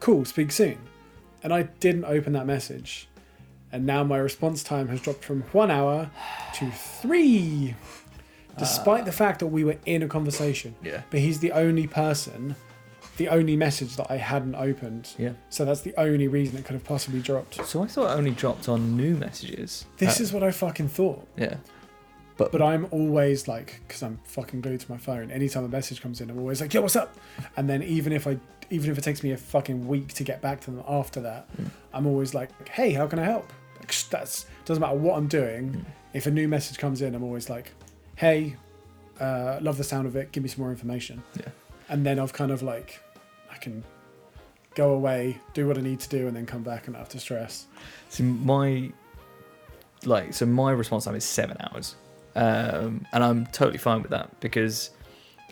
[0.00, 0.78] cool, speak soon.
[1.42, 3.08] And I didn't open that message.
[3.72, 6.10] And now my response time has dropped from one hour
[6.54, 7.74] to three,
[8.58, 10.74] despite the fact that we were in a conversation.
[10.82, 11.02] Yeah.
[11.10, 12.56] But he's the only person,
[13.16, 15.14] the only message that I hadn't opened.
[15.18, 15.32] Yeah.
[15.50, 17.64] So that's the only reason it could have possibly dropped.
[17.64, 19.86] So I thought it only dropped on new messages.
[19.98, 21.26] This Uh, is what I fucking thought.
[21.36, 21.56] yeah.
[22.36, 25.30] But, but I'm always like, because I'm fucking glued to my phone.
[25.30, 27.14] Anytime a message comes in, I'm always like, "Yo, what's up?"
[27.58, 28.38] And then even if I,
[28.70, 31.48] even if it takes me a fucking week to get back to them after that,
[31.56, 31.70] Mm.
[31.92, 35.72] I'm always like, "Hey, how can I help?" Like, that's doesn't matter what I'm doing.
[35.72, 35.84] Mm.
[36.14, 37.72] If a new message comes in, I'm always like,
[38.16, 38.56] "Hey,
[39.20, 40.32] uh, love the sound of it.
[40.32, 41.48] Give me some more information." Yeah.
[41.88, 43.00] And then I've kind of like,
[43.50, 43.82] I can
[44.76, 47.08] go away, do what I need to do, and then come back and not have
[47.10, 47.66] to stress.
[48.08, 48.92] So my
[50.04, 51.96] like so my response time is seven hours,
[52.36, 54.90] um, and I'm totally fine with that because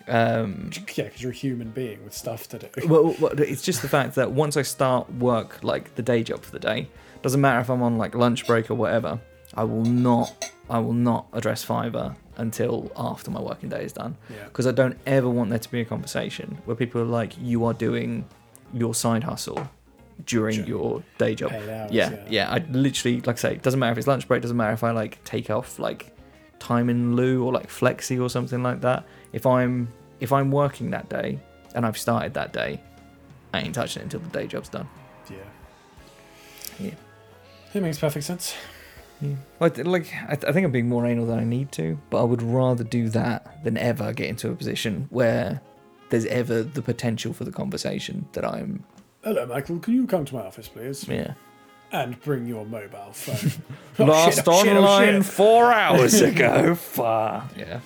[0.09, 2.69] um, Yeah, because you're a human being with stuff to do.
[2.89, 6.43] well, well, it's just the fact that once I start work like the day job
[6.43, 6.89] for the day,
[7.23, 9.21] doesn't matter if I'm on like lunch break or whatever,
[9.55, 14.17] I will not I will not address Fiverr until after my working day is done
[14.31, 14.45] Yeah.
[14.45, 17.65] because I don't ever want there to be a conversation where people are like, you
[17.65, 18.25] are doing
[18.73, 19.69] your side hustle
[20.27, 20.67] during Sure.
[20.67, 21.53] your day job.
[21.53, 22.51] Hours, yeah, yeah.
[22.53, 24.85] I literally, like I say, it doesn't matter if it's lunch break, doesn't matter if
[24.85, 26.15] I like take off like
[26.59, 29.05] time in lieu or like flexi or something like that.
[29.33, 29.89] If I'm
[30.21, 31.39] if I'm working that day
[31.75, 32.81] and I've started that day,
[33.55, 34.89] I ain't touching it until the day job's done.
[35.31, 35.37] Yeah.
[36.79, 36.95] Yeah.
[37.75, 38.55] It makes perfect sense.
[39.21, 39.35] Yeah.
[39.61, 42.21] Like, like I, th- I think I'm being more anal than I need to, but
[42.21, 45.61] I would rather do that than ever get into a position where
[46.11, 48.85] there's ever the potential for the conversation that I'm.
[49.25, 49.79] Hello, Michael.
[49.81, 51.07] Can you come to my office, please?
[51.09, 51.35] Yeah.
[51.91, 53.51] And bring your mobile phone.
[53.99, 55.33] Oh, oh, Last shit, oh, shit, oh, online shit.
[55.33, 56.75] four hours ago.
[56.77, 57.49] Far.
[57.57, 57.81] Yeah.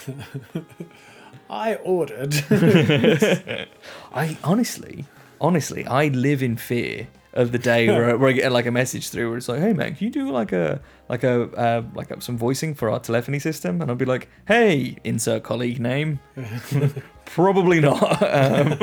[1.50, 2.34] I ordered.
[4.14, 5.04] I honestly,
[5.40, 9.08] honestly, I live in fear of the day where, where I get like a message
[9.08, 12.10] through where it's like, "Hey man, can you do like a like a uh, like
[12.10, 16.20] a, some voicing for our telephony system?" And I'll be like, "Hey, insert colleague name."
[17.26, 18.22] Probably not.
[18.22, 18.76] Um,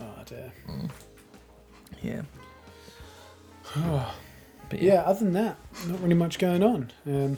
[0.00, 0.52] oh dear.
[2.02, 2.22] yeah.
[4.68, 5.02] But Yeah.
[5.02, 6.90] Other than that, not really much going on.
[7.06, 7.36] Um,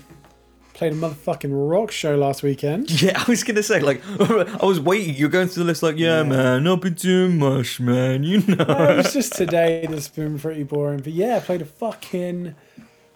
[0.75, 2.91] played a motherfucking rock show last weekend.
[3.03, 5.15] Yeah, I was gonna say like I was waiting.
[5.15, 6.23] You're going through the list like, yeah, Yeah.
[6.25, 8.23] man, not been doing much, man.
[8.25, 8.65] You know.
[8.69, 10.99] No, it was just today that's been pretty boring.
[11.01, 12.55] But yeah, I played a fucking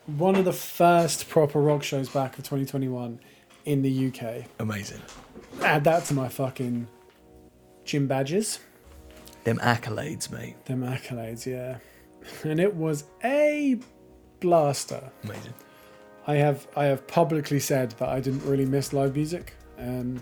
[0.07, 3.21] one of the first proper rock shows back of 2021
[3.67, 4.45] in the UK.
[4.59, 5.03] Amazing.
[5.63, 6.87] Add that to my fucking
[7.85, 8.61] gym badges.
[9.45, 10.63] Them accolades, mate.
[10.67, 11.79] Them accolades, yeah.
[12.45, 13.79] And it was a
[14.41, 15.11] blaster.
[15.25, 15.55] Amazing.
[16.29, 19.55] I have I have publicly said that I didn't really miss live music.
[19.79, 20.21] Um,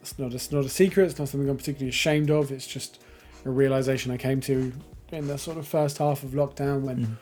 [0.00, 1.10] it's not it's not a secret.
[1.10, 2.50] It's not something I'm particularly ashamed of.
[2.52, 3.02] It's just
[3.44, 4.72] a realization I came to
[5.12, 7.16] in the sort of first half of lockdown when Mhm.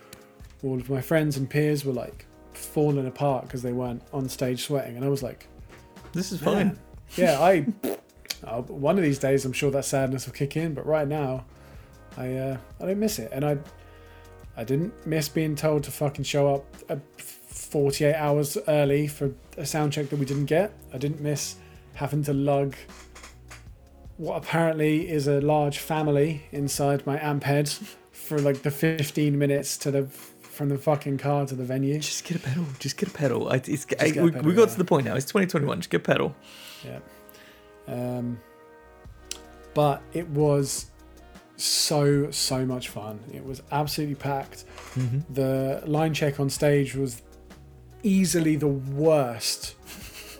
[0.62, 4.64] all of my friends and peers were like falling apart because they weren't on stage
[4.64, 5.49] sweating, and I was like,
[6.12, 6.79] This is fine.
[7.17, 7.67] Yeah, I
[8.47, 10.75] Uh, one of these days, I'm sure that sadness will kick in.
[10.75, 11.47] But right now,
[12.19, 13.57] I uh, I don't miss it, and I
[14.55, 16.67] I didn't miss being told to fucking show up
[17.55, 20.73] 48 hours early for a sound check that we didn't get.
[20.93, 21.57] I didn't miss
[21.95, 22.75] having to lug
[24.17, 27.69] what apparently is a large family inside my amp head
[28.12, 31.99] for like the 15 minutes to the from the fucking car to the venue.
[31.99, 32.64] Just get a pedal.
[32.79, 33.49] Just get a pedal.
[33.49, 34.73] I, it's, I, get a we, pedal, we got yeah.
[34.73, 35.17] to the point now.
[35.17, 35.79] It's 2021.
[35.79, 36.37] Just get a pedal.
[36.85, 36.99] Yeah.
[37.88, 38.40] Um,
[39.75, 40.87] but it was
[41.57, 43.19] so so much fun.
[43.33, 44.64] It was absolutely packed.
[44.95, 45.35] Mm-hmm.
[45.35, 47.23] The line check on stage was
[48.05, 49.75] easily the worst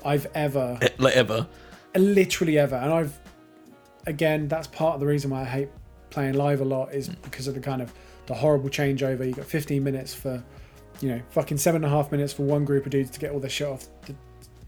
[0.05, 1.47] I've ever, eh, Like ever.
[1.97, 2.77] literally ever.
[2.77, 3.19] And I've,
[4.07, 5.69] again, that's part of the reason why I hate
[6.11, 7.93] playing live a lot is because of the kind of
[8.27, 9.27] the horrible changeover.
[9.27, 10.43] You got 15 minutes for,
[11.01, 13.33] you know, fucking seven and a half minutes for one group of dudes to get
[13.33, 14.15] all their shit off the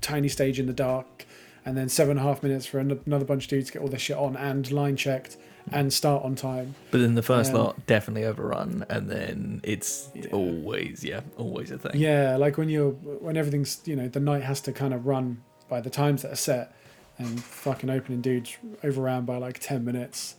[0.00, 1.24] tiny stage in the dark,
[1.64, 3.88] and then seven and a half minutes for another bunch of dudes to get all
[3.88, 5.36] their shit on and line checked
[5.72, 6.74] and start on time.
[6.90, 10.26] But then the first Um, lot definitely overrun, and then it's Yeah.
[10.32, 11.92] always yeah, always a thing.
[12.00, 15.42] Yeah, like when you're when everything's you know the night has to kind of run
[15.68, 16.72] by the times that are set,
[17.18, 20.36] and fucking opening dudes overran by like ten minutes,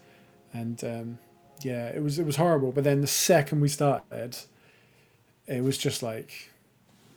[0.54, 1.18] and um,
[1.62, 2.72] yeah, it was it was horrible.
[2.72, 4.38] But then the second we started,
[5.48, 6.52] it was just like,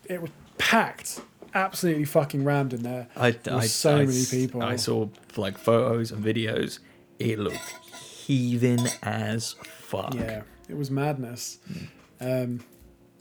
[0.06, 1.20] it was packed,
[1.54, 3.06] absolutely fucking rammed in there.
[3.16, 4.62] I, There I so I many people.
[4.62, 6.80] I saw like photos and videos.
[7.18, 7.58] It looked
[8.30, 10.14] heaving as fuck.
[10.14, 11.58] Yeah, it was madness.
[12.20, 12.60] Um,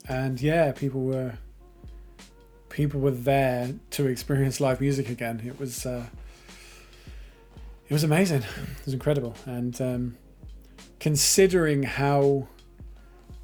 [0.08, 1.34] and yeah, people were
[2.70, 5.42] people were there to experience live music again.
[5.44, 6.06] It was uh,
[7.88, 8.44] it was amazing.
[8.44, 9.36] It was incredible.
[9.48, 10.18] And um,
[11.00, 12.48] considering how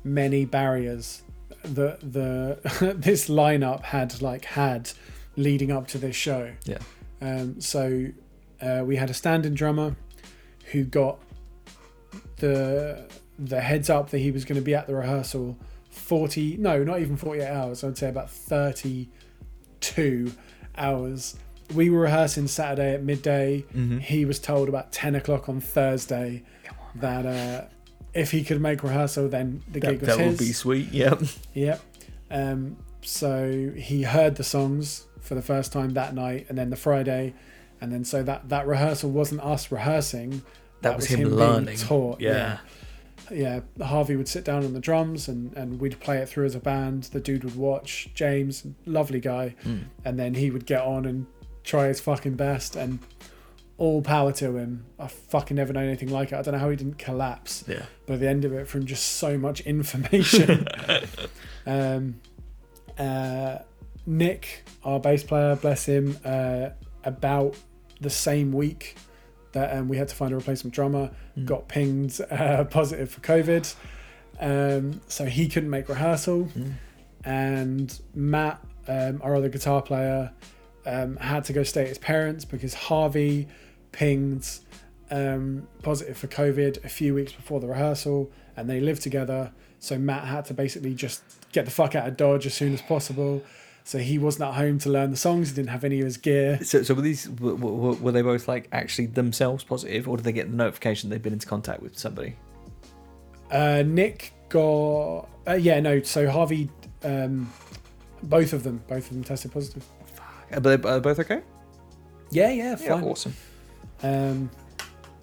[0.04, 1.24] many barriers
[1.64, 4.92] the the this lineup had like had
[5.36, 6.52] leading up to this show.
[6.66, 6.78] Yeah.
[7.22, 8.06] Um, so
[8.62, 9.96] uh, we had a stand-in drummer
[10.72, 11.20] who got
[12.38, 13.06] the
[13.38, 15.58] the heads up that he was going to be at the rehearsal
[15.90, 20.32] 40 no not even 48 hours i'd say about 32
[20.78, 21.36] hours
[21.74, 24.02] we were rehearsing saturday at midday Mhm.
[24.02, 26.44] he was told about 10 o'clock on thursday
[26.96, 27.66] that uh,
[28.14, 30.92] if he could make rehearsal then the That, gig was that his would be sweet.
[30.94, 31.24] Yep.
[31.54, 31.82] Yep.
[32.32, 36.78] Um, so he heard the songs for the first time that night, and then the
[36.78, 37.34] Friday,
[37.82, 40.42] and then so that that rehearsal wasn't us rehearsing.
[40.86, 41.78] That, was, him, being learning.
[41.78, 42.22] taught.
[42.22, 42.60] Yeah.
[43.32, 43.62] yeah.
[43.80, 43.86] Yeah.
[43.86, 46.60] Harvey would sit down on the drums, and and we'd play it through as a
[46.60, 47.04] band.
[47.06, 48.10] The dude would watch.
[48.14, 49.86] James, lovely guy, Mm.
[50.06, 51.26] and then he would get on and
[51.64, 53.00] try his fucking best, and
[53.78, 54.86] all power to him.
[55.00, 56.36] I fucking never known anything like it.
[56.36, 57.86] I don't know how he didn't collapse Yeah.
[58.06, 60.66] by the end of it from just so much information.
[61.66, 62.22] um,
[62.98, 63.58] uh,
[64.06, 66.70] Nick, our bass player, bless him, uh,
[67.04, 67.58] about
[68.00, 68.96] the same week
[69.56, 71.46] that um, we had to find a replacement drummer, Mm.
[71.46, 73.76] got pinged uh, positive for COVID.
[74.40, 76.46] Um, so he couldn't make rehearsal.
[76.56, 76.74] Mm.
[77.24, 80.32] And Matt, um, our other guitar player,
[80.86, 83.48] um, had to go stay at his parents because Harvey
[83.92, 84.48] pinged
[85.10, 89.52] um, positive for COVID a few weeks before the rehearsal, and they lived together.
[89.80, 92.82] So Matt had to basically just get the fuck out of Dodge as soon as
[92.82, 93.42] possible.
[93.86, 95.50] So he wasn't at home to learn the songs.
[95.50, 96.60] He didn't have any of his gear.
[96.64, 100.32] So, so were these were, were, they both like actually themselves positive, or did they
[100.32, 102.36] get the notification they'd been into contact with somebody?
[103.52, 106.02] Uh, Nick got uh, yeah no.
[106.02, 106.70] So Harvey,
[107.04, 107.52] um,
[108.24, 109.86] both of them, both of them tested positive.
[110.52, 111.42] Are they, are they both okay?
[112.32, 113.04] Yeah, yeah, fine.
[113.04, 113.36] awesome.
[114.02, 114.50] Um,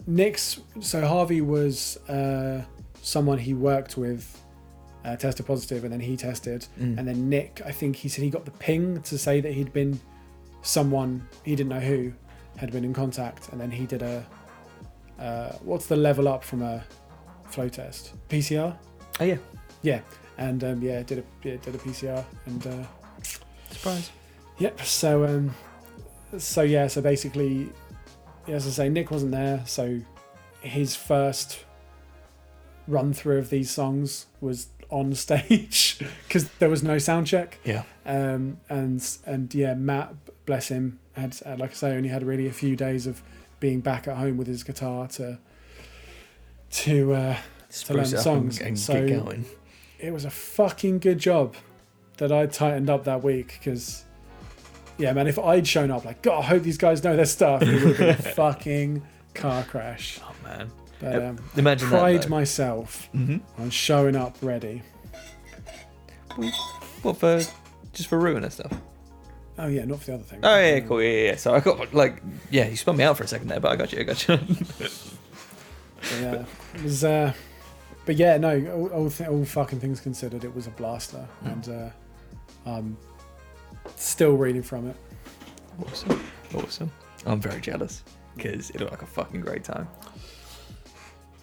[0.07, 2.63] Nick's so Harvey was uh,
[3.03, 4.41] someone he worked with,
[5.05, 6.99] uh, tested positive, and then he tested, Mm.
[6.99, 9.73] and then Nick, I think he said he got the ping to say that he'd
[9.73, 10.01] been
[10.63, 12.13] someone he didn't know who
[12.57, 14.25] had been in contact, and then he did a
[15.19, 16.85] uh, what's the level up from a
[17.49, 18.77] flow test PCR,
[19.21, 19.37] Oh yeah,
[19.83, 20.01] yeah,
[20.39, 22.85] and um, yeah, did a yeah, did a PCR, and uh,
[23.71, 24.11] surprise.
[24.59, 24.81] Yep.
[24.83, 25.55] So um,
[26.39, 26.87] so yeah.
[26.87, 27.69] So basically,
[28.49, 29.63] as I say, Nick wasn't there.
[29.67, 30.01] So
[30.61, 31.65] his first
[32.89, 37.59] run through of these songs was on stage because there was no sound check.
[37.65, 37.83] Yeah.
[38.07, 40.15] Um, and and yeah, Matt,
[40.47, 43.23] bless him, had uh, like I say, only had really a few days of
[43.59, 45.39] being back at home with his guitar to
[46.71, 47.37] to uh,
[47.71, 48.59] to learn the songs.
[48.59, 49.45] and, and so get going.
[49.99, 51.55] it was a fucking good job
[52.19, 54.05] that I tightened up that week because,
[54.99, 57.63] yeah, man, if I'd shown up like, God, I hope these guys know their stuff,
[57.63, 59.03] it would have been a fucking
[59.35, 60.21] car crash.
[60.23, 60.71] Oh man,
[61.03, 62.29] But um, imagine pride that.
[62.31, 64.83] myself hmm on showing up ready.
[67.03, 67.41] What for?
[67.93, 68.73] Just for ruiner stuff.
[69.59, 70.41] Oh yeah, not for the other thing.
[70.43, 71.03] Oh yeah, cool.
[71.03, 71.25] Yeah, yeah.
[71.31, 71.37] yeah.
[71.37, 73.77] So I got like, yeah, you spun me out for a second there, but I
[73.77, 74.01] got you.
[74.01, 74.39] I got you.
[76.05, 76.45] But yeah,
[76.75, 77.05] it was.
[77.05, 77.33] Uh,
[78.07, 78.61] but yeah, no.
[78.75, 81.53] All, all, th- all fucking things considered, it was a blaster, Mm.
[81.53, 81.69] and
[82.67, 82.97] uh, I'm
[83.95, 84.97] still reading from it.
[85.87, 86.21] awesome.
[86.57, 86.91] Awesome.
[87.25, 88.03] I'm very jealous
[88.37, 89.87] because it looked like a fucking great time.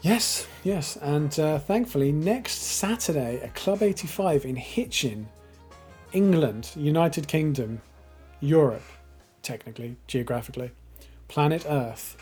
[0.01, 5.27] Yes, yes, and uh, thankfully next Saturday at Club 85 in Hitchin,
[6.13, 7.81] England, United Kingdom,
[8.39, 8.83] Europe,
[9.41, 10.71] technically, geographically,
[11.27, 12.15] planet Earth.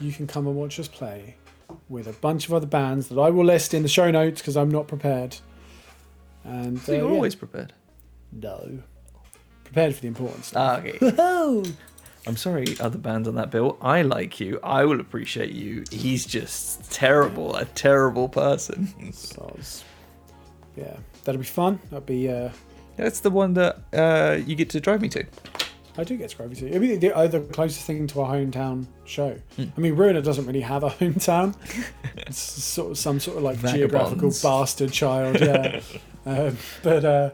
[0.00, 1.36] You can come and watch us play
[1.88, 4.56] with a bunch of other bands that I will list in the show notes because
[4.56, 5.36] I'm not prepared.
[6.44, 7.14] And So uh, you're yeah.
[7.14, 7.72] always prepared.
[8.32, 8.80] no
[9.64, 10.82] prepared for the important stuff.
[10.84, 11.62] Ah, okay.
[12.26, 13.78] I'm sorry, other bands on that bill.
[13.80, 14.60] I like you.
[14.62, 15.84] I will appreciate you.
[15.90, 18.92] He's just terrible, a terrible person.
[20.76, 21.80] Yeah, that'll be fun.
[21.84, 22.30] That'll be.
[22.30, 22.50] Uh,
[22.96, 25.24] That's the one that uh, you get to drive me to.
[25.96, 26.68] I do get to Gravity.
[26.68, 29.36] It'd be the, uh, the closest thing to a hometown show.
[29.56, 29.64] Hmm.
[29.76, 31.54] I mean, Ruiner doesn't really have a hometown.
[32.16, 35.80] it's sort of some sort of like geographical bastard child, yeah.
[36.26, 37.30] um, but uh,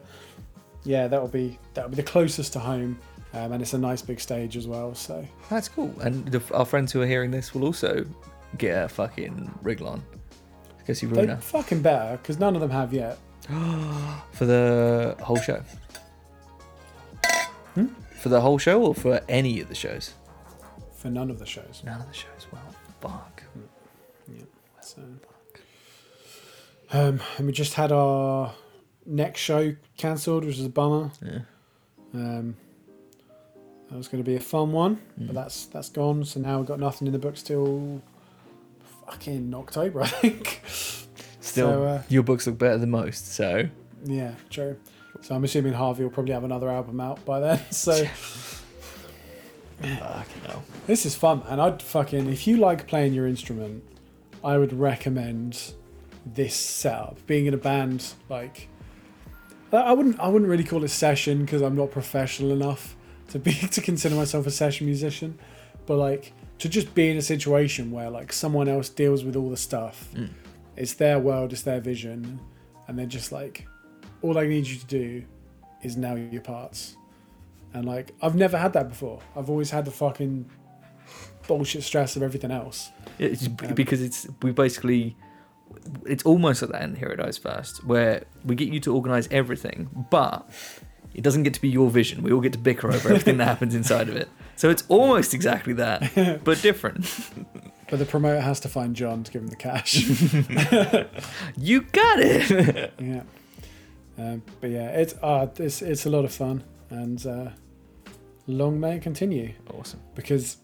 [0.85, 2.99] yeah, that'll be that'll be the closest to home,
[3.35, 4.95] um, and it's a nice big stage as well.
[4.95, 5.95] So That's cool.
[6.01, 8.05] And the, our friends who are hearing this will also
[8.57, 10.03] get a fucking wriggle on.
[10.79, 13.19] Because you they ruin fucking better because none of them have yet.
[14.33, 15.63] For the whole show.
[17.75, 17.87] Hmm?
[18.19, 20.15] For the whole show or for any of the shows?
[20.97, 21.83] For none of the shows.
[21.85, 22.47] None of the shows.
[22.51, 23.43] Well, fuck.
[24.27, 24.43] Yeah.
[24.81, 25.03] So,
[26.93, 28.55] um, and we just had our
[29.07, 31.11] next show cancelled, which is a bummer.
[31.23, 31.41] Yeah.
[32.15, 32.57] Um,
[33.91, 35.27] that was going to be a fun one, Mm.
[35.29, 36.25] but that's that's gone.
[36.25, 38.03] So now we've got nothing in the books till
[39.07, 40.63] fucking October, I think.
[41.41, 43.69] Still, So, uh, your books look better than most, so.
[44.05, 44.77] yeah, true.
[45.23, 47.61] So I'm assuming Harvey will probably have another album out by then.
[47.71, 47.93] So
[49.81, 50.65] Fucking hell.
[50.89, 53.85] this is fun, and I'd fucking if you like playing your instrument,
[54.43, 55.73] I would recommend
[56.27, 57.25] this setup.
[57.27, 58.69] Being in a band, like
[59.73, 62.97] I- wouldn't I wouldn't really call it session because I'm not professional enough
[63.29, 65.39] to be to consider myself a session musician,
[65.87, 69.51] but like to just be in a situation where like someone else deals with all
[69.51, 70.09] the stuff.
[70.15, 70.31] Mm.
[70.77, 72.41] It's their world, it's their vision,
[72.87, 73.67] and they're just like,
[74.23, 75.25] all I need you to do
[75.83, 76.97] is nail your parts.
[77.75, 79.21] And like I've never had that before.
[79.37, 80.49] I've always had the fucking
[81.47, 82.91] bullshit stress of everything else.
[83.19, 85.17] It's Um, because it's we basically
[86.07, 90.07] it's almost like that in Hero Dies First, where we get you to organise everything,
[90.11, 90.49] but
[91.19, 92.23] it doesn't get to be your vision.
[92.23, 94.29] We all get to bicker over everything that happens inside of it.
[94.55, 97.05] So it's almost exactly that, but different.
[97.91, 99.95] But the promoter has to find John to give him the cash.
[101.57, 102.93] You got it.
[102.99, 103.23] yeah.
[104.19, 107.49] Um, but yeah, it's uh, it's it's a lot of fun, and uh,
[108.47, 109.55] long may it continue.
[109.73, 110.01] awesome.
[110.15, 110.59] Because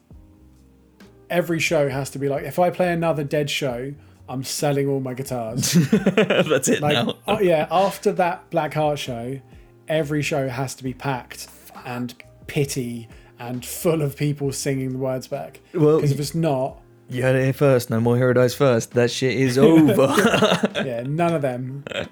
[1.31, 3.95] every show has to be like, if I play another Dead show,
[4.29, 5.73] I'm selling all my guitars.
[5.73, 7.17] That's it like, now.
[7.27, 9.41] uh, yeah, after that Black Heart show,
[9.89, 11.49] every show has to be packed
[11.85, 12.15] and
[12.47, 13.09] pity
[13.39, 15.61] and full of people singing the words back.
[15.73, 17.91] Well, Because if it's not, you heard it here first.
[17.91, 18.93] No more Hero Dies First.
[18.93, 20.15] That shit is over.
[20.85, 21.85] yeah, none of them.
[21.95, 22.07] Oh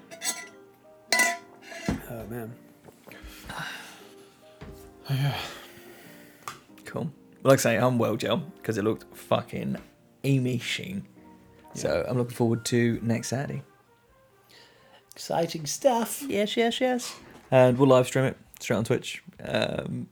[2.29, 2.53] man.
[5.09, 5.35] Yeah.
[6.85, 7.11] cool.
[7.43, 9.77] Like I say, I'm well gel because it looked fucking
[10.23, 11.07] amazing.
[11.73, 13.63] So I'm looking forward to next Saturday.
[15.11, 16.23] Exciting stuff.
[16.27, 17.15] Yes, yes, yes.
[17.53, 19.21] And we'll live stream it straight on Twitch.
[19.43, 20.07] Um,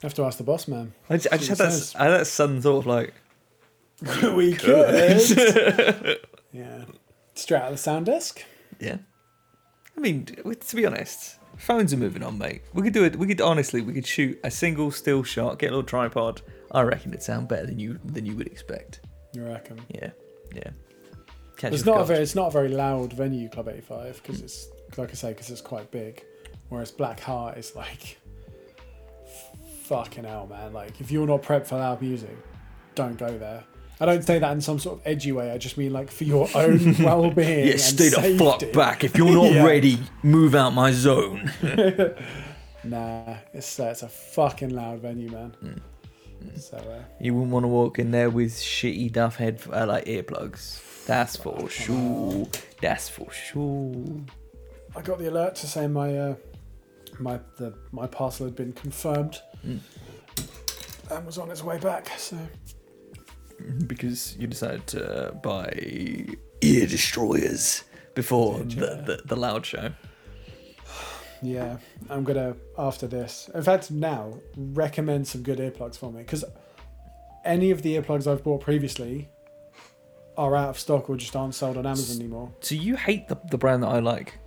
[0.00, 0.94] Have to ask the boss man.
[1.10, 1.92] I just, I just had that.
[1.98, 3.12] I had that sudden thought of like,
[4.34, 5.28] we could.
[6.52, 6.84] yeah.
[7.34, 8.42] Straight out of the sound desk.
[8.80, 8.96] yeah.
[9.98, 12.62] I mean, to be honest, phones are moving on, mate.
[12.72, 13.16] We could do it.
[13.16, 16.40] We could honestly, we could shoot a single still shot, get a little tripod.
[16.72, 19.00] I reckon it'd sound better than you than you would expect.
[19.34, 19.78] You reckon?
[19.88, 20.10] Yeah,
[20.54, 20.70] yeah.
[21.58, 24.68] Catch It's not a very, it's not a very loud venue, Club 85, because it's
[24.96, 26.24] like I say, because it's quite big.
[26.68, 28.18] Whereas Black Heart is like,
[29.82, 30.72] fucking hell, man.
[30.72, 32.36] Like, if you're not prepped for loud music,
[32.94, 33.64] don't go there.
[34.00, 35.50] I don't say that in some sort of edgy way.
[35.50, 37.68] I just mean like for your own well-being.
[37.68, 39.02] Yeah, stay the fuck back.
[39.02, 39.64] If you're not Yeah.
[39.66, 41.52] ready, move out my zone.
[42.84, 45.54] Nah, it's uh, it's a fucking loud venue, man.
[45.62, 46.60] Mm.
[46.60, 50.04] So uh, You wouldn't want to walk in there with shitty duff head uh, like
[50.04, 50.80] earplugs.
[51.04, 52.46] That's for sure.
[52.80, 54.20] That's for sure.
[54.98, 56.34] I got the alert to say my uh,
[57.18, 59.80] my the my parcel had been confirmed Mm.
[61.10, 62.08] and was on its way back.
[62.18, 62.36] So
[63.86, 65.68] Because you decided to buy
[66.60, 67.82] ear destroyers
[68.14, 69.90] before Did the, the, the loud show.
[71.42, 71.76] Yeah,
[72.10, 73.48] I'm gonna after this.
[73.54, 76.44] In fact, now recommend some good earplugs for me because
[77.44, 79.28] any of the earplugs I've bought previously
[80.36, 82.52] are out of stock or just aren't sold on Amazon anymore.
[82.60, 84.38] So you hate the, the brand that I like,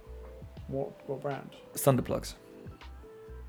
[0.71, 1.49] What what brand?
[1.75, 2.35] Thunderplugs.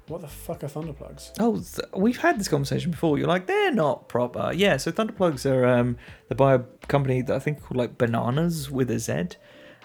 [0.09, 1.31] What the fuck are Thunderplugs?
[1.39, 3.18] Oh, th- we've had this conversation before.
[3.18, 4.53] You're like, they're not proper.
[4.53, 5.97] Yeah, so Thunderplugs are um,
[6.29, 6.59] they're by a
[6.89, 9.37] company that I think called like Bananas with a Z.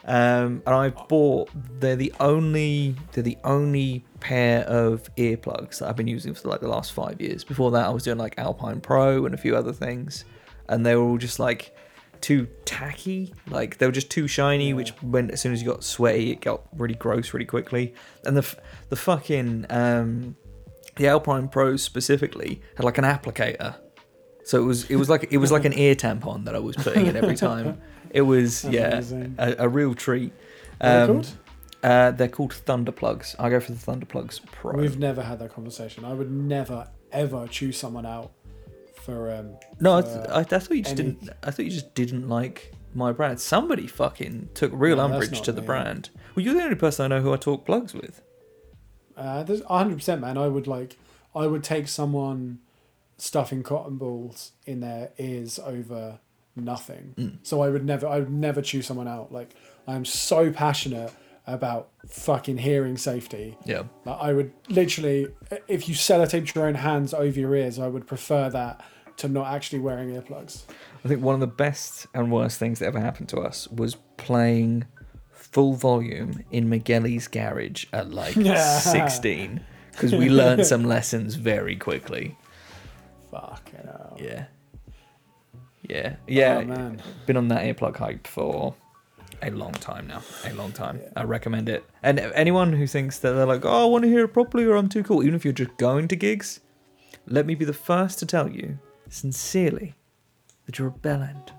[0.06, 1.50] Um, and I bought.
[1.80, 2.96] They're the only.
[3.12, 7.22] They're the only pair of earplugs that I've been using for like the last five
[7.22, 7.44] years.
[7.44, 10.26] Before that, I was doing like Alpine Pro and a few other things,
[10.70, 11.76] and they were all just like
[12.22, 13.34] too tacky.
[13.50, 16.42] Like they were just too shiny, which when as soon as you got sweaty, it
[16.42, 17.94] got really gross really quickly.
[18.26, 18.56] And the
[18.90, 20.36] the fucking um,
[20.96, 23.76] the Alpine Pros specifically had like an applicator,
[24.44, 26.76] so it was it was like it was like an ear tampon that I was
[26.76, 27.80] putting in every time.
[28.10, 29.02] It was yeah
[29.38, 30.32] a, a real treat.
[30.80, 31.38] What are they Um, called?
[31.84, 33.36] Uh, they're called Thunderplugs.
[33.38, 34.74] I go for the Thunderplugs Pro.
[34.74, 36.04] We've never had that conversation.
[36.06, 38.32] I would never ever choose someone out
[39.08, 41.30] for um no, I, for, th- I, I thought you just any- didn't.
[41.44, 43.40] I thought you just didn't like my brand.
[43.40, 45.66] Somebody fucking took real No, umbrage to the me.
[45.68, 46.10] brand.
[46.36, 48.22] Well, you're the only person I know who I talk plugs with.
[49.16, 50.38] Uh, there's 100%, man.
[50.38, 50.98] I would like,
[51.36, 52.60] I would take someone
[53.18, 56.20] stuffing cotton balls in their ears over
[56.56, 57.14] nothing.
[57.18, 57.38] Mm.
[57.44, 59.32] So I would never, I would never choose someone out.
[59.32, 59.54] Like,
[59.88, 61.12] I am so passionate
[61.48, 63.58] about fucking hearing safety.
[63.66, 63.84] Yeah.
[64.06, 65.28] Like, I would literally,
[65.68, 68.82] if you sellotaped your own hands over your ears, I would prefer that
[69.18, 70.64] to not actually wearing earplugs.
[71.04, 73.96] I think one of the best and worst things that ever happened to us was
[74.18, 74.86] playing
[75.32, 78.80] full volume in Migueli's garage at like Yeah.
[78.80, 79.62] 16
[79.92, 82.38] because we learned some lessons very quickly.
[83.32, 84.18] Fucking hell.
[84.20, 84.46] Yeah.
[85.82, 86.16] Yeah.
[86.28, 86.60] Yeah.
[86.62, 87.02] Oh, man.
[87.26, 88.76] Been on that earplug hype for
[89.42, 90.22] a long time now.
[90.46, 91.00] A long time.
[91.02, 91.10] Yeah.
[91.16, 91.84] I recommend it.
[92.04, 94.76] And anyone who thinks that they're like, oh, I want to hear it properly or
[94.76, 96.60] I'm too cool, even if you're just going to gigs,
[97.26, 98.78] let me be the first to tell you,
[99.10, 99.94] sincerely,
[100.66, 101.50] that you're a bellend.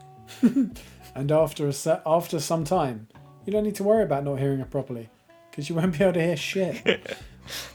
[1.15, 3.09] And after a se- after some time,
[3.45, 5.09] you don't need to worry about not hearing it properly
[5.51, 7.17] because you won't be able to hear shit.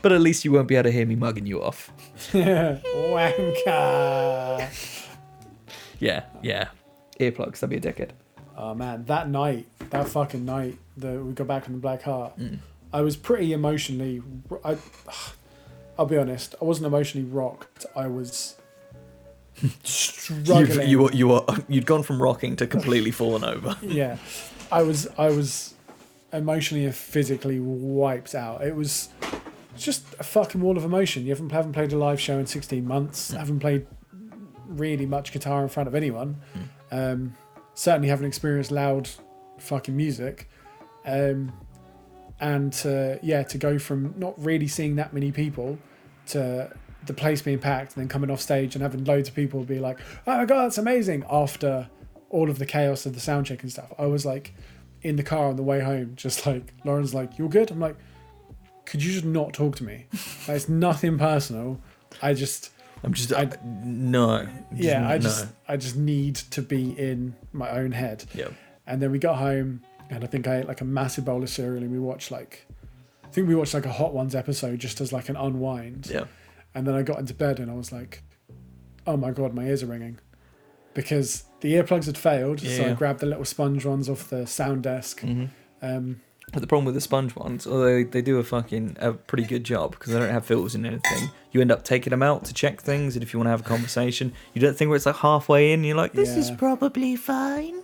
[0.04, 1.92] But at least you won't be able to hear me mugging you off.
[2.32, 3.74] Wanker.
[6.00, 6.70] Yeah, yeah.
[7.20, 8.14] Earplugs, that'd be a decade.
[8.56, 12.38] Oh man, that night, that fucking night that we got back from the Black Heart,
[12.38, 12.60] Mm.
[12.94, 14.22] I was pretty emotionally.
[14.64, 14.78] I,
[15.98, 17.86] I'll be honest, I wasn't emotionally rocked.
[17.96, 18.56] I was
[19.84, 20.68] struggling.
[20.68, 23.78] You've, you were, you were, you'd gone from rocking to completely falling over.
[23.82, 24.18] yeah,
[24.72, 25.08] I was.
[25.18, 25.74] I was
[26.32, 28.64] emotionally and physically wiped out.
[28.64, 29.10] It was
[29.78, 31.24] just a fucking wall of emotion.
[31.24, 33.32] You haven't haven't played a live show in sixteen months.
[33.32, 33.88] Haven't played
[34.68, 36.38] really much guitar in front of anyone.
[36.92, 37.36] Um,
[37.74, 39.10] certainly haven't experienced loud
[39.60, 40.50] fucking music.
[41.06, 41.52] Um,
[42.40, 45.78] and to, yeah, to go from not really seeing that many people
[46.28, 46.72] to
[47.06, 49.80] the place being packed and then coming off stage and having loads of people be
[49.80, 51.90] like, "Oh my god, that's amazing!" After
[52.30, 54.54] all of the chaos of the sound check and stuff, I was like
[55.02, 57.96] in the car on the way home, just like Lauren's like, "You're good." I'm like,
[58.86, 60.06] "Could you just not talk to me?
[60.48, 61.80] Like, it's nothing personal.
[62.22, 62.70] I just."
[63.06, 63.50] I'm just, I, I-
[63.84, 64.48] no.
[64.74, 65.20] yeah, I no.
[65.20, 68.24] just I just need to be in my own head.
[68.34, 68.48] Yeah.
[68.88, 71.50] And then we got home, and I think I ate like a massive bowl of
[71.50, 72.66] cereal, and we watched like,
[73.26, 76.08] I think we watched like a Hot Ones episode just as like an unwind.
[76.10, 76.26] Yeah.
[76.76, 78.24] And then I got into bed, and I was like,
[79.06, 80.20] oh my god, my ears are ringing,
[80.94, 82.60] because the earplugs had failed.
[82.62, 85.22] So I grabbed the little sponge ones off the sound desk.
[85.22, 85.46] hmm
[85.82, 86.22] Um,
[86.52, 89.64] But the problem with the sponge ones, although they do a fucking a pretty good
[89.64, 92.54] job because they don't have filters in anything, you end up taking them out to
[92.54, 95.06] check things, and if you want to have a conversation, you don't think where it's
[95.06, 97.82] like halfway in, you're like, this is probably fine.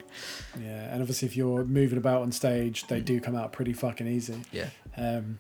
[0.59, 4.07] yeah, and obviously if you're moving about on stage, they do come out pretty fucking
[4.07, 4.41] easy.
[4.51, 4.69] Yeah.
[4.97, 5.39] Um,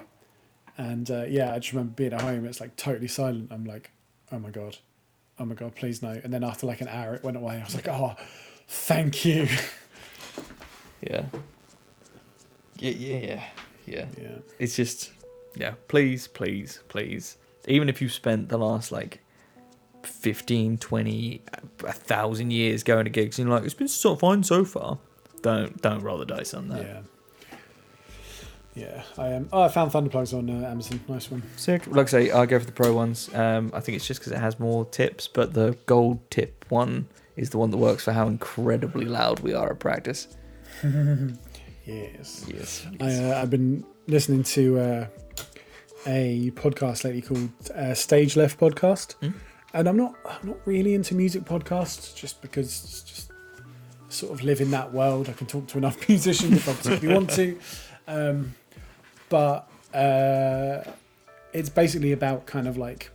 [0.79, 2.45] and uh, yeah, I just remember being at home.
[2.45, 3.49] It's like totally silent.
[3.51, 3.91] I'm like,
[4.31, 4.77] oh my god,
[5.37, 6.19] oh my god, please no.
[6.23, 7.57] And then after like an hour, it went away.
[7.57, 8.15] I was like, oh,
[8.67, 9.47] thank you.
[11.01, 11.27] Yeah.
[12.77, 13.43] Yeah, yeah,
[13.85, 14.35] yeah, yeah.
[14.59, 15.11] It's just,
[15.55, 15.75] yeah.
[15.87, 17.37] Please, please, please.
[17.69, 19.21] Even if you've spent the last like
[20.03, 21.41] 15, 20,
[21.85, 24.99] a thousand years going to gigs, and you're like, it's been so fine so far.
[25.41, 26.81] Don't don't roll the dice on that.
[26.85, 27.01] yeah,
[28.75, 29.03] yeah.
[29.17, 30.99] I um, oh, I found Thunderplugs on uh, Amazon.
[31.07, 31.43] Nice one.
[31.57, 31.87] Sick.
[31.87, 33.29] Like I say, I go for the pro ones.
[33.33, 37.07] Um, I think it's just because it has more tips, but the gold tip one
[37.35, 40.27] is the one that works for how incredibly loud we are at practice.
[41.85, 42.45] Yes.
[42.47, 42.85] Yes.
[42.99, 45.07] I, uh, I've been listening to uh,
[46.05, 49.29] a podcast lately called uh, Stage Left Podcast, Hmm?
[49.73, 53.31] and I'm not I'm not really into music podcasts just because it's just
[54.09, 55.29] sort of live in that world.
[55.29, 57.59] I can talk to enough musicians if I particularly want to,
[58.07, 58.55] um,
[59.29, 60.83] but uh,
[61.53, 63.11] it's basically about kind of like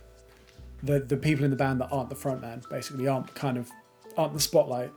[0.83, 3.69] the the people in the band that aren't the front man, basically aren't kind of
[4.17, 4.91] aren't the spotlight.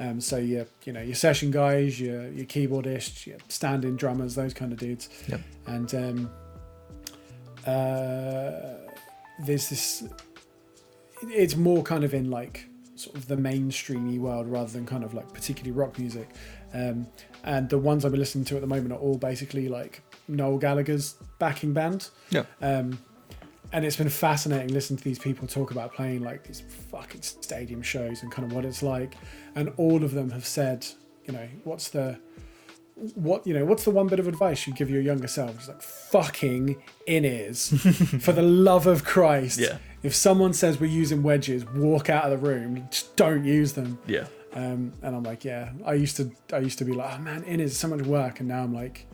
[0.00, 4.54] Um, so your you know your session guys, your your keyboardists, your stand-in drummers, those
[4.54, 5.08] kind of dudes.
[5.28, 5.40] Yep.
[5.66, 6.30] And um,
[7.66, 8.90] uh,
[9.44, 10.04] there's this.
[11.22, 15.14] It's more kind of in like sort of the mainstreamy world rather than kind of
[15.14, 16.28] like particularly rock music.
[16.74, 17.06] Um,
[17.44, 20.58] and the ones I've been listening to at the moment are all basically like Noel
[20.58, 22.10] Gallagher's backing band.
[22.30, 22.44] Yeah.
[22.60, 22.98] Um,
[23.72, 27.82] and it's been fascinating listening to these people talk about playing like these fucking stadium
[27.82, 29.14] shows and kind of what it's like.
[29.54, 30.86] And all of them have said,
[31.26, 32.18] you know, what's the
[33.14, 35.68] what you know what's the one bit of advice you give your younger self it's
[35.68, 37.68] like fucking in ears
[38.20, 39.78] for the love of christ Yeah.
[40.02, 44.00] if someone says we're using wedges walk out of the room just don't use them
[44.08, 44.26] Yeah.
[44.52, 47.44] um, and I'm like, yeah, I used to, I used to be like, oh man,
[47.44, 49.06] in is so much work, and now I'm like,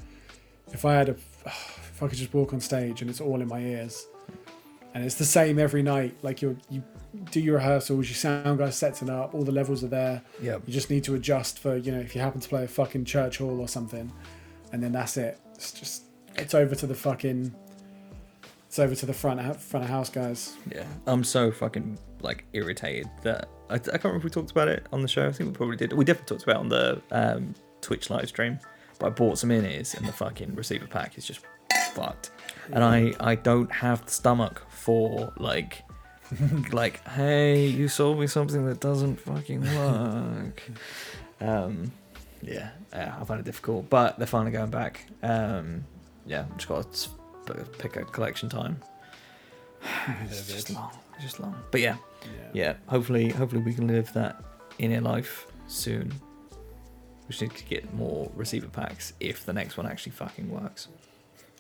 [0.73, 3.49] if I had a, if I could just walk on stage and it's all in
[3.49, 4.07] my ears,
[4.95, 6.17] and it's the same every night.
[6.23, 6.83] Like you, you
[7.31, 10.23] do your rehearsals, your sound guy sets it up, all the levels are there.
[10.41, 10.59] Yeah.
[10.67, 13.05] You just need to adjust for, you know, if you happen to play a fucking
[13.05, 14.12] church hall or something,
[14.73, 15.41] and then that's it.
[15.55, 16.05] It's just,
[16.37, 17.55] it's over to the fucking,
[18.67, 20.57] it's over to the front front of house guys.
[20.73, 24.69] Yeah, I'm so fucking like irritated that I, I can't remember if we talked about
[24.69, 25.29] it on the show.
[25.29, 25.93] I think we probably did.
[25.93, 28.59] We definitely talked about it on the um, Twitch live stream.
[28.99, 31.40] But I bought some in ears, and the fucking receiver pack is just
[31.92, 32.30] fucked.
[32.72, 35.82] And I I don't have the stomach for like
[36.72, 40.62] like hey you sold me something that doesn't fucking work.
[41.40, 41.92] um,
[42.42, 45.07] yeah, yeah, I find it difficult, but they're finally going back.
[45.22, 45.84] Um,
[46.26, 46.92] yeah, just got
[47.47, 48.80] to pick a collection time.
[50.24, 50.90] It's just long.
[51.14, 51.55] It's just long.
[51.70, 51.97] But yeah,
[52.53, 52.74] yeah.
[52.86, 54.42] Hopefully, hopefully we can live that
[54.78, 56.12] inner life soon.
[57.29, 60.89] We to get more receiver packs if the next one actually fucking works.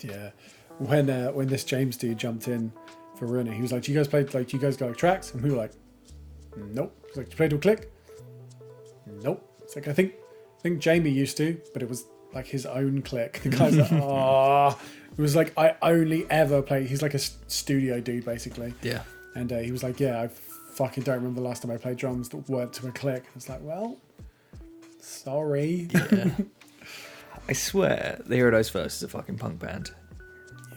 [0.00, 0.30] Yeah.
[0.78, 2.72] When uh, when this James dude jumped in
[3.16, 4.48] for Ruiner, he was like, "Do you guys play like?
[4.48, 5.72] Do you guys got like, tracks?" And we were like,
[6.56, 7.90] "Nope." He's like, "Do you play to a click?"
[9.06, 9.48] Nope.
[9.62, 10.14] It's like I think
[10.58, 13.40] I think Jamie used to, but it was like his own click.
[13.44, 14.78] The guy's like, "Oh."
[15.16, 16.84] It was like I only ever play.
[16.86, 19.02] He's like a studio dude basically, Yeah.
[19.36, 21.98] and uh, he was like, "Yeah, I fucking don't remember the last time I played
[21.98, 23.96] drums that weren't to a click." It's like, well,
[25.04, 25.88] sorry.
[25.92, 26.30] Yeah.
[27.48, 29.90] I swear, the Hero Dies First is a fucking punk band.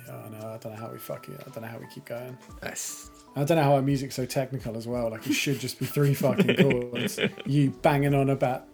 [0.05, 0.47] Yeah, I know.
[0.49, 1.41] I don't know how we fuck it.
[1.45, 2.37] I don't know how we keep going.
[2.61, 5.11] That's I don't know how our music's so technical as well.
[5.11, 7.19] Like it should just be three fucking chords.
[7.45, 8.67] You banging on about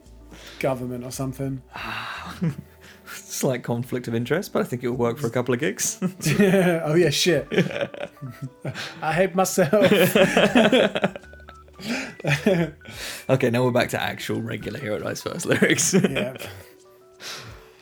[0.60, 1.62] government or something.
[3.06, 5.99] slight conflict of interest, but I think it will work for a couple of gigs.
[6.39, 6.82] yeah.
[6.86, 7.47] oh yeah, shit.
[9.01, 9.91] I hate myself.
[13.30, 15.93] okay, now we're back to actual regular Hero Dies First lyrics.
[16.09, 16.36] yeah.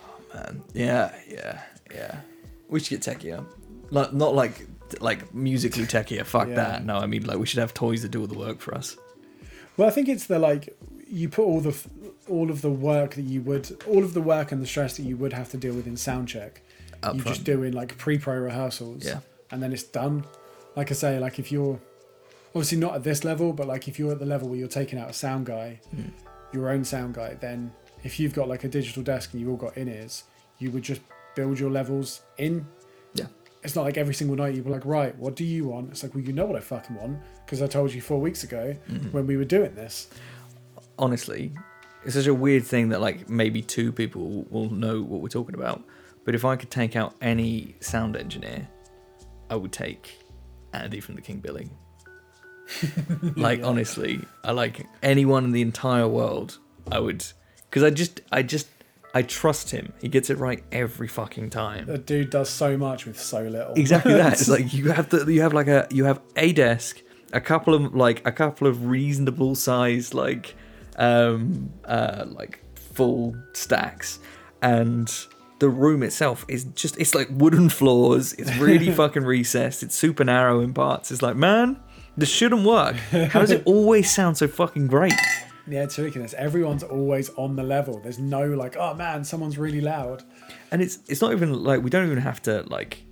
[0.03, 0.61] Oh, man.
[0.73, 1.61] Yeah, yeah,
[1.93, 2.21] yeah.
[2.69, 3.45] We should get techier.
[3.91, 4.67] Not, not like
[4.99, 6.25] like musically techier.
[6.25, 6.55] Fuck Yeah.
[6.55, 6.85] that.
[6.85, 8.97] No, I mean like we should have toys that do all the work for us.
[9.77, 10.75] Well, I think it's the like
[11.07, 11.75] you put all the
[12.27, 15.03] all of the work that you would all of the work and the stress that
[15.03, 16.61] you would have to deal with in sound check.
[17.03, 17.35] Up you front.
[17.37, 19.05] just do in like pre-pro rehearsals.
[19.05, 19.19] Yeah.
[19.49, 20.25] And then it's done.
[20.75, 21.79] Like I say, like if you're
[22.55, 24.99] obviously not at this level, but like if you're at the level where you're taking
[24.99, 26.09] out a sound guy, Hmm.
[26.53, 27.71] your own sound guy, then
[28.03, 30.23] if you've got like a digital desk and you've all got in ears,
[30.59, 31.01] you would just
[31.35, 32.65] build your levels in.
[33.13, 33.27] Yeah.
[33.63, 35.91] It's not like every single night you'd be like, right, what do you want?
[35.91, 38.43] It's like, well, you know what I fucking want because I told you four weeks
[38.43, 39.11] ago Mm-hmm.
[39.11, 40.07] when we were doing this.
[40.97, 41.53] honestly,
[42.03, 45.55] it's such a weird thing that like maybe two people will know what we're talking
[45.55, 45.83] about.
[46.25, 48.67] But if I could take out any sound engineer,
[49.49, 50.19] I would take
[50.73, 51.69] Andy from the King Billy.
[53.35, 53.65] like Yeah.
[53.65, 56.57] honestly, I like anyone in the entire world.
[56.91, 57.23] I would,
[57.69, 58.67] because I just, I just,
[59.13, 59.93] I trust him.
[60.01, 61.85] He gets it right every fucking time.
[61.85, 63.73] The dude does so much with so little.
[63.75, 64.33] Exactly that.
[64.33, 67.01] It's like you have the you have like a you have a desk,
[67.33, 70.55] a couple of like a couple of reasonable size like
[70.97, 74.19] um uh like full stacks
[74.61, 75.25] and
[75.59, 80.25] the room itself is just it's like wooden floors it's really fucking recessed it's super
[80.25, 81.79] narrow in parts it's like man
[82.17, 82.95] this shouldn't work
[83.31, 85.13] how does it always sound so fucking great
[85.67, 86.33] Yeah, it's ridiculous.
[86.33, 87.99] Everyone's always on the level.
[87.99, 90.23] There's no like, oh man, someone's really loud.
[90.71, 93.03] and it's it's not even like we don't even have to like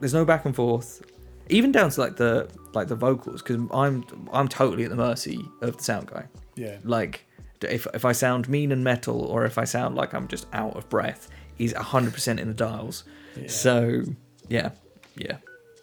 [0.00, 1.02] there's no back and forth
[1.50, 5.38] even down to like the like the vocals because i'm i'm totally at the mercy
[5.60, 6.24] of the sound guy
[6.56, 6.78] Yeah.
[6.84, 7.26] like
[7.62, 10.74] if, if i sound mean and metal or if i sound like i'm just out
[10.76, 13.04] of breath he's 100% in the dials
[13.36, 13.48] Yeah.
[13.48, 14.02] so
[14.48, 14.70] yeah
[15.16, 15.36] yeah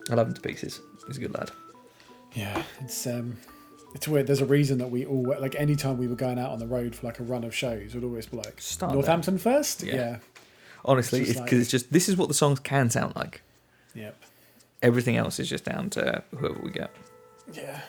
[0.10, 1.52] i love him to pieces he's a good lad
[2.34, 3.38] Yeah, it's um,
[3.93, 4.27] it's weird.
[4.27, 6.95] There's a reason that we all like anytime we were going out on the road
[6.95, 9.84] for like a run of shows, we'd always be like Start Northampton first.
[9.84, 9.95] Yeah.
[9.95, 10.17] Yeah,
[10.86, 13.41] honestly It's it's because like- it's just this is what the songs can sound like
[13.95, 14.15] Yep.
[14.82, 16.89] Everything else is just down to whoever we get.
[17.53, 17.82] Yeah.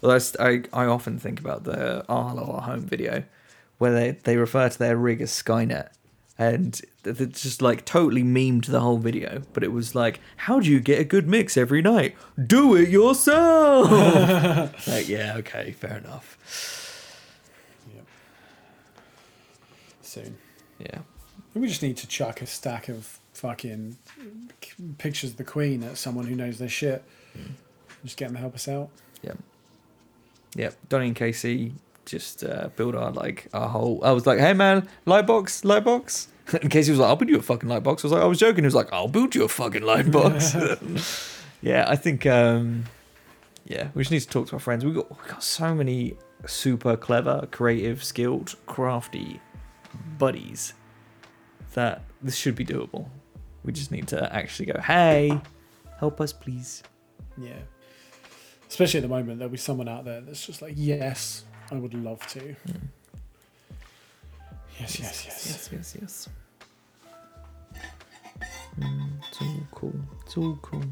[0.00, 3.24] Well, that's, I I often think about the Our Hollow Our Home video,
[3.78, 5.88] where they they refer to their rig as Skynet,
[6.38, 9.42] and it's just like totally memed the whole video.
[9.52, 12.16] But it was like, how do you get a good mix every night?
[12.42, 13.90] Do it yourself.
[14.86, 16.38] like, yeah, okay, fair enough.
[17.92, 18.06] Yep.
[20.02, 20.38] Soon.
[20.78, 21.00] Yeah,
[21.54, 23.96] We just need to chuck a stack of fucking
[24.98, 27.02] pictures of the Queen at someone who knows their shit.
[27.36, 27.50] Mm.
[28.04, 28.90] Just get them to help us out.
[29.22, 29.32] yeah,
[30.54, 30.76] Yep.
[30.88, 31.72] Donny and Casey
[32.10, 34.00] just uh, build our like our whole.
[34.04, 36.26] I was like, hey man, light box, lightbox, lightbox.
[36.62, 38.00] And Casey was like, I'll build you a fucking lightbox.
[38.00, 38.64] I was like, I was joking.
[38.64, 41.36] He was like, I'll build you a fucking lightbox.
[41.60, 42.24] yeah, I think.
[42.24, 42.84] um
[43.66, 44.84] Yeah, we just need to talk to our friends.
[44.84, 49.40] We got we got so many super clever, creative, skilled, crafty
[50.18, 50.72] buddies
[51.74, 53.08] that this should be doable.
[53.64, 55.38] We just need to actually go, hey,
[55.98, 56.82] help us, please.
[57.36, 57.58] Yeah.
[58.68, 61.94] Especially at the moment, there'll be someone out there that's just like, yes, I would
[61.94, 62.54] love to.
[64.80, 65.46] Yes, yes, yes.
[65.46, 66.28] yes, yes, yes.
[68.78, 69.94] Mm, it's all cool.
[70.24, 70.84] It's all cool.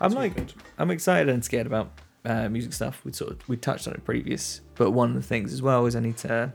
[0.00, 0.54] I'm It's like, good.
[0.78, 1.92] I'm excited and scared about
[2.24, 3.02] uh, music stuff.
[3.04, 5.84] We sort of we touched on it previous, but one of the things as well
[5.86, 6.52] is I need to,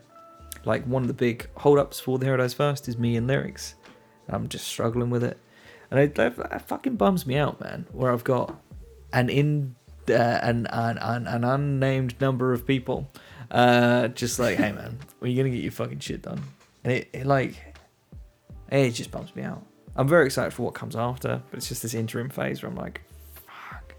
[0.66, 3.76] like, one of the big hold-ups for the Hero Dies First is me and lyrics.
[4.28, 5.38] I'm just struggling with it,
[5.91, 7.86] and it, that, that fucking bums me out, man.
[7.91, 8.60] Where I've got
[9.14, 9.76] an in
[10.10, 13.10] uh, an, an an an unnamed number of people,
[13.51, 16.41] uh, just like, hey man, are you gonna get your fucking shit done?
[16.84, 17.56] And it, it like,
[18.70, 19.66] it just bums me out.
[19.95, 22.78] I'm very excited for what comes after, but it's just this interim phase where I'm
[22.78, 23.01] like,
[23.45, 23.95] fuck.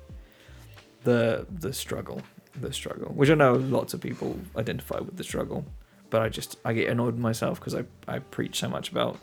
[1.04, 2.20] The the struggle,
[2.60, 5.64] the struggle, which I know lots of people identify with the struggle,
[6.10, 9.18] but I just I get annoyed with myself because I I preach so much about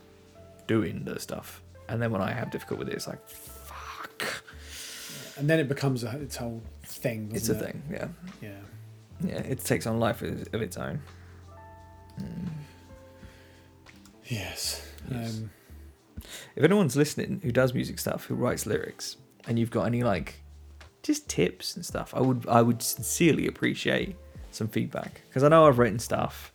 [0.68, 4.44] doing the stuff, and then when I have difficulty with it, it's like, fuck.
[5.38, 7.32] And then it becomes a, its whole thing.
[7.34, 7.60] It's a it?
[7.60, 8.08] thing, yeah,
[8.42, 8.50] Yeah.
[9.24, 9.40] yeah.
[9.40, 11.02] It takes on life of its own.
[14.26, 14.86] Yes.
[15.12, 15.38] Yes.
[15.40, 15.50] Um,
[16.56, 19.18] If anyone's listening who does music stuff, who writes lyrics,
[19.48, 20.36] and you've got any like
[21.02, 24.16] just tips and stuff, I would I would sincerely appreciate
[24.52, 26.54] some feedback because I know I've written stuff,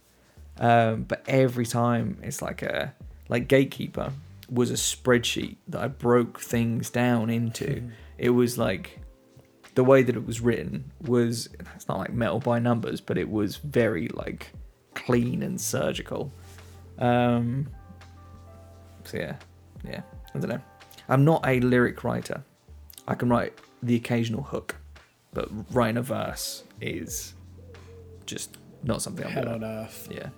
[0.59, 2.95] um, but every time it's like a
[3.29, 4.13] like Gatekeeper
[4.51, 7.91] was a spreadsheet that I broke things down into.
[8.19, 8.99] It was like
[9.75, 13.31] the way that it was written was it's not like metal by numbers, but it
[13.31, 14.51] was very like
[14.95, 16.33] clean and surgical.
[16.99, 17.69] Um,
[19.05, 19.37] so yeah,
[19.85, 20.03] yeah,
[20.35, 20.61] I don't know.
[21.09, 22.43] I'm not a lyric writer.
[23.07, 24.75] I can write the occasional hook,
[25.33, 27.35] but writing a verse is
[28.27, 29.85] just not something I'm hell good on at.
[29.85, 30.09] earth.
[30.11, 30.29] Yeah,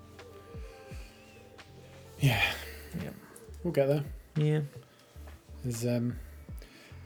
[2.20, 2.42] Yeah.
[3.02, 3.10] yeah,
[3.64, 4.04] We'll get there.
[4.36, 4.60] yeah.
[5.64, 6.16] There's um,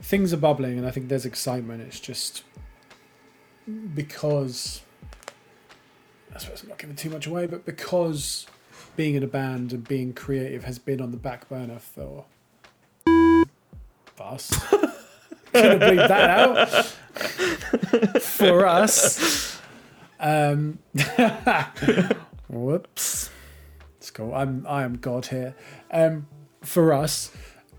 [0.05, 1.81] things are bubbling, and I think there's excitement.
[1.81, 2.43] It's just
[3.95, 4.81] because
[6.33, 8.45] I suppose I'm not giving too much away, but because
[8.95, 12.25] being in a band and being creative has been on the back burner for
[14.19, 14.51] us.
[15.53, 16.69] Gonna bleep that out
[18.21, 19.59] for us.
[20.19, 20.79] Um,
[22.47, 23.31] whoops.
[23.97, 24.35] It's cool.
[24.35, 25.55] I'm I am God here.
[25.89, 26.27] Um,
[26.61, 27.31] for us.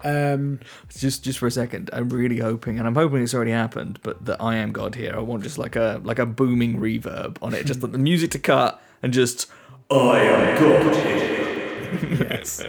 [0.05, 3.99] Um, Just just for a second, I'm really hoping, and I'm hoping it's already happened,
[4.03, 5.15] but that I am God here.
[5.17, 8.39] I want just like a like a booming reverb on it, just the music to
[8.39, 9.51] cut, and just
[9.91, 12.27] I am God here.
[12.31, 12.63] yes.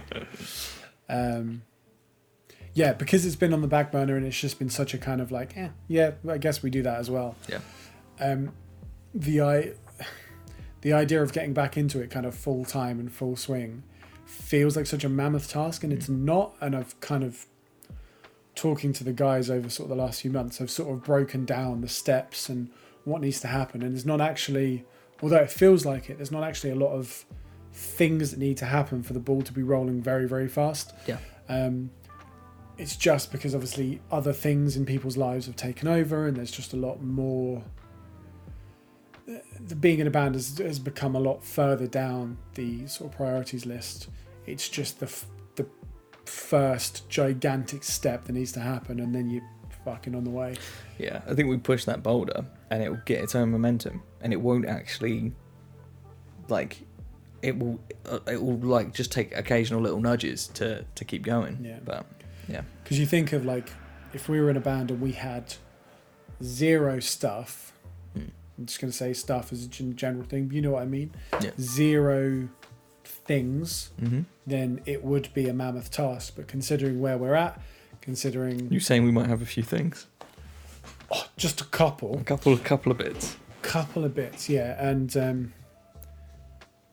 [1.09, 1.63] um,
[2.73, 5.19] yeah, because it's been on the back burner and it's just been such a kind
[5.19, 7.35] of like, eh, yeah, I guess we do that as well.
[7.49, 7.59] Yeah.
[8.19, 8.51] Um,
[9.13, 9.73] the i
[10.81, 13.83] the idea of getting back into it kind of full time and full swing
[14.27, 16.55] feels like such a mammoth task, and it's not.
[16.61, 17.45] And I've kind of
[18.55, 21.45] talking to the guys over sort of the last few months, I've sort of broken
[21.45, 22.69] down the steps and
[23.05, 24.83] what needs to happen, and it's not actually,
[25.21, 27.25] although it feels like it, there's not actually a lot of
[27.71, 30.93] things that need to happen for the ball to be rolling very very fast.
[31.05, 31.19] Yeah.
[31.47, 31.91] Um,
[32.77, 36.73] it's just because obviously other things in people's lives have taken over, and there's just
[36.73, 37.63] a lot more.
[39.59, 43.17] The being in a band has, has become a lot further down the sort of
[43.17, 44.07] priorities list.
[44.45, 45.25] It's just the f-
[45.55, 45.65] the
[46.25, 49.43] first gigantic step that needs to happen, and then you're
[49.83, 50.55] fucking on the way.
[50.97, 54.31] Yeah, I think we push that boulder, and it will get its own momentum, and
[54.31, 55.33] it won't actually,
[56.47, 56.77] like,
[57.41, 61.59] it will uh, it will like just take occasional little nudges to to keep going.
[61.61, 61.79] Yeah.
[61.83, 62.05] But
[62.47, 63.69] yeah, Because you think of like,
[64.13, 65.55] if we were in a band and we had
[66.41, 67.73] zero stuff.
[68.57, 69.93] I'm just going to say stuff as a gen-
[70.23, 71.11] thing, but you know what I mean?
[71.41, 71.51] Yeah.
[71.59, 72.49] Zero
[73.03, 74.21] things, mm-hmm.
[74.45, 76.33] then it would be a mammoth task.
[76.35, 77.61] But considering where we're at,
[78.01, 80.07] considering You saying we might have a few things?
[81.11, 83.37] oh, just a couple, A couple, a couple of bits.
[83.61, 85.53] couple of bits, yeah, and um,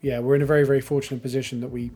[0.03, 1.91] yeah, we're in a very very fortunate position that we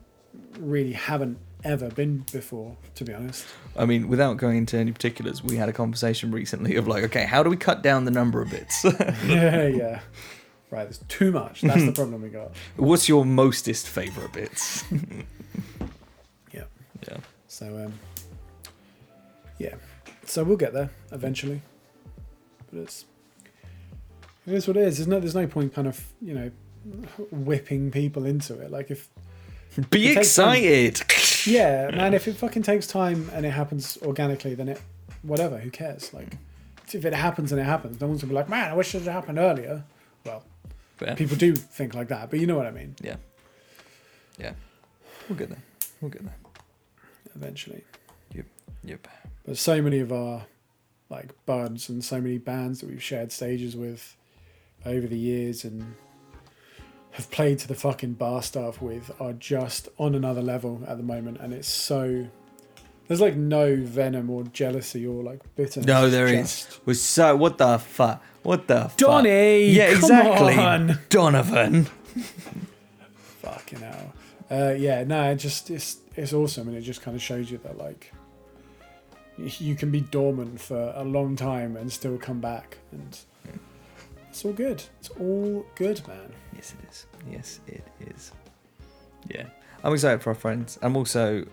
[0.57, 3.45] really haven't ever been before, to be honest.
[3.77, 7.25] I mean, without going into any particulars, we had a conversation recently of like, okay,
[7.25, 8.83] how do we cut down the number of bits?
[9.27, 9.99] yeah, yeah.
[10.71, 11.61] Right, there's too much.
[11.61, 12.51] That's the problem we got.
[12.77, 14.83] What's your mostest favorite bits?
[16.53, 16.63] Yeah.
[17.07, 17.17] yeah.
[17.47, 17.93] So um,
[19.57, 19.75] yeah,
[20.25, 21.61] so we'll get there eventually.
[22.71, 23.05] But it's
[24.47, 24.97] it is what it is.
[24.97, 26.51] There's no there's no point kind of you know
[27.31, 28.71] whipping people into it.
[28.71, 29.09] Like if
[29.89, 30.55] Be It takes time.
[30.57, 31.01] excited.
[31.49, 34.81] Yeah, man, if it fucking takes time and it happens organically, then it
[35.23, 35.57] whatever.
[35.57, 36.13] Who cares?
[36.13, 36.37] Like
[36.93, 39.03] if it happens and it happens, no one's gonna be like, man, I wish it
[39.03, 39.83] had happened earlier.
[40.25, 40.43] Well,
[40.97, 41.15] Fair.
[41.15, 42.95] people do think like that, but you know what I mean.
[43.01, 43.17] Yeah.
[44.37, 44.53] Yeah.
[45.27, 45.63] We'll get there.
[46.01, 46.35] We'll get there.
[47.35, 47.83] Eventually.
[48.33, 48.45] Yep.
[48.83, 49.07] Yep.
[49.45, 50.45] But so many of our
[51.09, 54.15] like buds and so many bands that we've shared stages with
[54.85, 55.95] over the years and
[57.11, 61.03] have played to the fucking bar staff with are just on another level at the
[61.03, 62.27] moment and it's so
[63.09, 65.87] there's like no venom or jealousy or like bitterness.
[65.87, 67.01] No, there there is.
[67.01, 67.35] so.
[67.35, 68.23] What the fuck?
[68.43, 68.97] What the fuck?
[68.97, 69.65] Donny!
[69.71, 70.53] Yeah, exactly.
[70.53, 70.99] on!
[71.09, 71.85] Donovan.
[73.41, 74.13] Fucking hell.
[74.51, 77.57] Uh, yeah, no, it just it's it's awesome and it just kind of shows you
[77.59, 78.13] that like
[79.37, 83.19] you can be dormant for a long time and still come back and
[84.39, 84.81] it's all good.
[85.01, 86.33] It's all good, man.
[86.55, 87.05] Yes, it is.
[87.29, 88.31] Yes, it is.
[89.27, 89.47] Yeah,
[89.83, 90.79] I'm excited for our friends.
[90.81, 91.45] I'm also,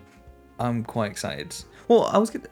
[0.57, 1.53] I'm quite excited.
[1.89, 2.29] Well, I was.
[2.29, 2.47] Gonna,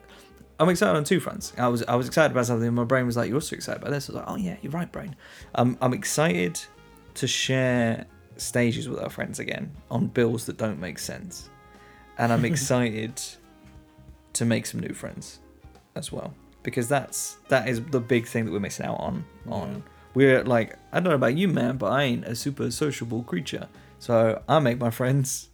[0.59, 1.53] I'm excited on two fronts.
[1.57, 3.81] I was I was excited about something, and my brain was like, "You're so excited
[3.81, 5.15] about this." I was like, "Oh yeah, you're right, brain."
[5.55, 6.59] Um, I'm excited
[7.13, 8.05] to share
[8.36, 11.49] stages with our friends again on bills that don't make sense,
[12.17, 13.21] and I'm excited
[14.33, 15.39] to make some new friends
[15.95, 19.23] as well because that's that is the big thing that we're missing out on.
[19.47, 19.81] On.
[20.16, 23.68] We're like, I don't know about you, man, but I ain't a super sociable creature,
[23.99, 25.49] so I make my friends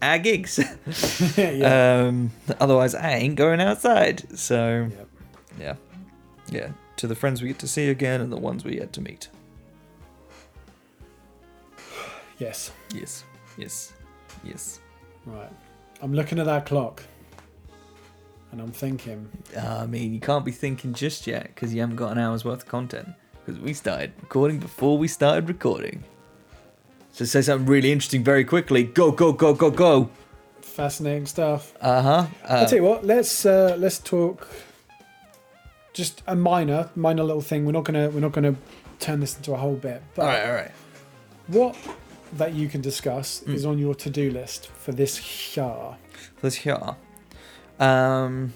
[0.00, 0.58] at gigs.
[1.36, 2.04] yeah.
[2.06, 4.38] Um, otherwise, I ain't going outside.
[4.38, 5.08] So, Yep.
[5.60, 5.74] yeah,
[6.50, 6.68] yeah.
[6.98, 9.28] To the friends we get to see again, and the ones we yet to meet.
[12.38, 12.72] Yes.
[12.92, 13.24] Yes,
[13.56, 13.92] yes,
[14.42, 14.80] yes.
[15.24, 15.50] Right.
[16.02, 17.02] I'm looking at that clock
[18.52, 22.12] and I'm thinking, I mean, you can't be thinking just yet because you haven't got
[22.12, 23.08] an hour's worth of content.
[23.44, 26.04] Because we started recording before we started recording.
[27.12, 28.84] So say something really interesting very quickly.
[28.84, 30.10] Go, go, go, go, go.
[30.60, 31.72] fascinating stuff.
[31.80, 32.26] Uh huh.
[32.48, 33.04] I'll tell you what.
[33.04, 34.48] Let's uh, let's talk.
[35.92, 37.64] Just a minor, minor little thing.
[37.66, 38.56] We're not gonna we're not gonna
[38.98, 40.02] turn this into a whole bit.
[40.14, 40.70] But all right, all right.
[41.48, 41.76] what
[42.32, 43.54] that you can discuss Mm.
[43.54, 45.96] is on your to do list for this year.
[46.42, 46.78] Let's hear.
[47.78, 48.52] Um.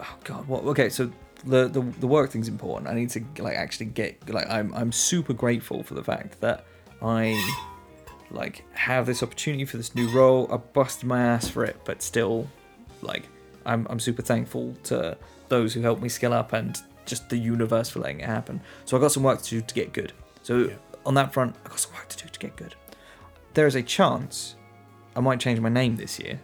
[0.00, 0.46] Oh God.
[0.48, 0.64] What?
[0.64, 0.90] Okay.
[0.90, 1.10] So
[1.48, 2.88] the, the the work thing's important.
[2.90, 6.64] I need to like actually get like I'm I'm super grateful for the fact that
[7.02, 7.34] I
[8.30, 10.46] like have this opportunity for this new role.
[10.52, 12.46] I busted my ass for it, but still,
[13.02, 13.28] like
[13.66, 15.16] I'm I'm super thankful to
[15.48, 18.60] those who helped me skill up and just the universe for letting it happen.
[18.84, 20.12] So I got some work to do to get good.
[20.42, 20.74] So Yeah.
[21.06, 22.74] on that front, I got some work to do to get good.
[23.54, 24.56] There is a chance
[25.16, 26.38] I might change my name this year.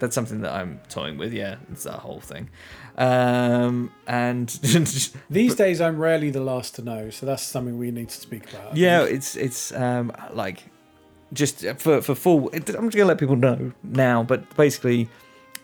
[0.00, 1.32] That's something that I'm toying with.
[1.32, 2.48] Yeah, it's that whole thing.
[2.96, 4.48] Um, and
[5.30, 8.52] These days, I'm rarely the last to know, so that's something we need to speak
[8.52, 8.72] about.
[8.72, 9.16] I yeah, think.
[9.16, 10.64] it's it's um like
[11.32, 12.50] just for for full.
[12.52, 15.08] I'm just gonna let people know now, but basically,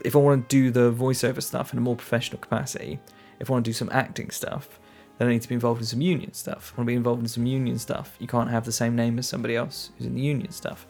[0.05, 3.01] if I want to do the voiceover stuff in a more professional capacity,
[3.41, 4.79] if I want to do some acting stuff,
[5.19, 6.73] then I need to be involved in some union stuff.
[6.75, 8.17] I want to be involved in some union stuff.
[8.19, 10.87] You can't have the same name as somebody else who's in the union stuff.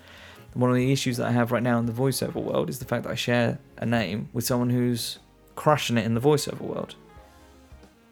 [0.55, 2.84] One of the issues that I have right now in the voiceover world is the
[2.84, 5.18] fact that I share a name with someone who's
[5.55, 6.94] crushing it in the voiceover world.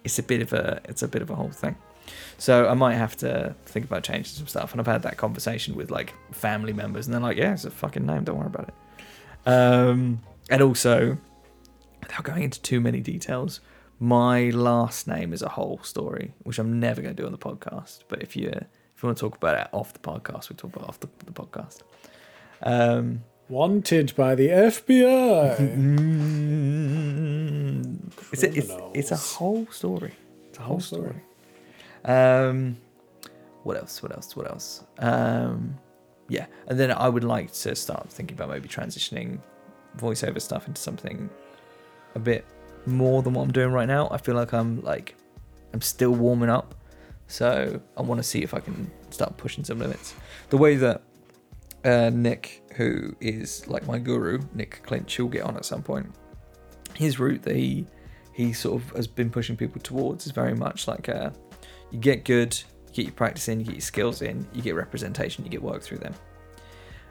[0.02, 1.76] It's a bit of a it's a bit of a whole thing.
[2.36, 4.72] So I might have to think about changing some stuff.
[4.72, 7.70] And I've had that conversation with like family members, and they're like, "Yeah, it's a
[7.70, 8.24] fucking name.
[8.24, 8.74] Don't worry about it."
[9.46, 10.20] Um,
[10.50, 11.16] and also,
[12.02, 13.60] without going into too many details,
[13.98, 17.38] my last name is a whole story, which I'm never going to do on the
[17.38, 18.00] podcast.
[18.08, 20.74] But if you if you want to talk about it off the podcast, we talk
[20.74, 21.80] about it off the, the podcast.
[22.64, 25.58] Um, wanted by the FBI.
[26.74, 30.12] Mm, it's, a, it's, it's a whole story.
[30.48, 31.14] It's a whole Whole story.
[32.02, 32.16] story.
[32.16, 32.76] Um,
[33.62, 34.02] what else?
[34.02, 34.34] What else?
[34.36, 34.84] What else?
[34.98, 35.76] Um,
[36.28, 39.40] yeah, and then I would like to start thinking about maybe transitioning
[39.98, 41.28] voiceover stuff into something
[42.14, 42.44] a bit
[42.86, 44.08] more than what I'm doing right now.
[44.10, 45.14] I feel like I'm like
[45.72, 46.74] I'm still warming up,
[47.26, 50.14] so I want to see if I can start pushing some limits.
[50.50, 51.02] The way that
[51.84, 56.06] uh, Nick, who is like my guru, Nick Clinch, he'll get on at some point.
[56.94, 57.86] his route that he
[58.32, 61.30] he sort of has been pushing people towards is very much like uh,
[61.90, 62.56] you get good,
[62.88, 65.62] you get your practice in, you get your skills in, you get representation, you get
[65.62, 66.14] work through them,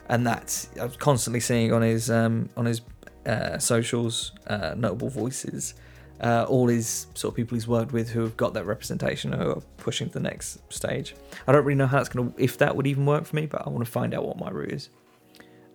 [0.09, 2.81] and that's I was constantly seeing on his um, on his
[3.25, 5.75] uh, socials, uh, notable voices,
[6.21, 9.51] uh, all his sort of people he's worked with who have got that representation who
[9.51, 11.15] are pushing to the next stage.
[11.47, 13.65] I don't really know how that's gonna if that would even work for me, but
[13.65, 14.89] I want to find out what my route is.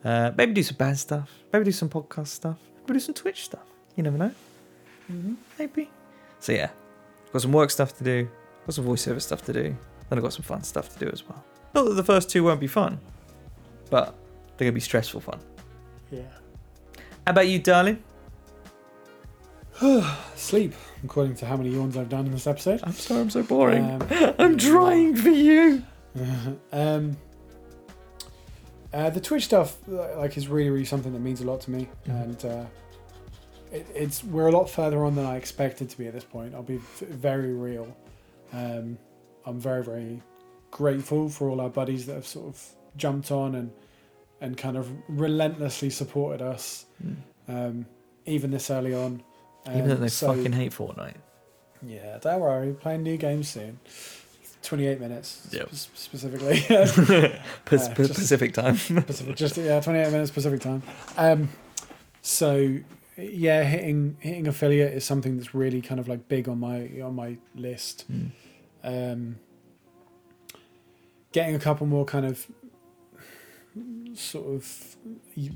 [0.05, 3.45] Uh, maybe do some band stuff, maybe do some podcast stuff, maybe do some Twitch
[3.45, 3.65] stuff.
[3.97, 4.33] You never know.
[5.11, 5.35] Mm-hmm.
[5.59, 5.91] Maybe.
[6.41, 6.71] So yeah,
[7.33, 8.29] got some work stuff to do,
[8.67, 9.77] got some voiceover stuff to do,
[10.09, 11.45] then I've got some fun stuff to do as well.
[11.75, 13.01] Not that the first two won't be fun,
[13.91, 14.15] but
[14.57, 15.41] they're gonna be stressful fun.
[16.11, 16.23] Yeah.
[17.27, 18.03] How about you, darling?
[20.37, 20.75] Sleep,
[21.05, 22.81] according to how many yawns I've done in this episode.
[22.83, 23.85] I'm sorry, I'm so boring.
[23.85, 24.07] Um,
[24.39, 25.83] I'm trying for you.
[26.73, 27.17] um,
[28.93, 31.89] uh, the Twitch stuff, like, is really, really something that means a lot to me,
[32.09, 32.23] Mhm.
[32.23, 32.65] and uh,
[33.73, 36.55] it, it's we're a lot further on than I expected to be at this point.
[36.55, 37.95] I'll be very real.
[38.53, 38.99] Um,
[39.45, 40.23] I'm very, very
[40.71, 42.67] grateful for all our buddies that have sort of
[42.97, 43.71] jumped on and
[44.41, 46.87] and kind of relentlessly supported us,
[47.49, 47.85] um,
[48.25, 49.23] even this early on.
[49.67, 51.15] Even though Um, they so- fucking hate Fortnite.
[51.83, 53.81] yeah, don't worry, playing new games soon.
[54.63, 55.69] 28 minutes Yep.
[55.73, 56.65] sp- specifically.
[56.71, 56.87] Uh,
[57.65, 58.77] Pa- just- Pacific time.
[58.77, 60.83] Pacific, just yeah, 28 minutes Pacific time.
[61.17, 61.49] Um,
[62.23, 62.79] so
[63.17, 67.15] yeah, hitting hitting affiliate is something that's really kind of like big on my on
[67.15, 68.05] my list.
[68.11, 68.31] Mm.
[68.85, 69.37] Um,
[71.33, 72.47] getting a couple more kind of
[74.15, 74.97] sort of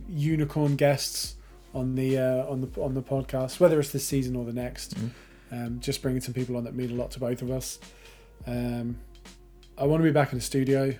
[0.09, 1.37] unicorn guests
[1.75, 4.95] on the uh, on the on the podcast, whether it's this season or the next.
[4.95, 5.11] Mm.
[5.51, 7.79] Um, just bringing some people on that mean a lot to both of us.
[8.47, 8.97] Um,
[9.77, 10.95] I want to be back in the studio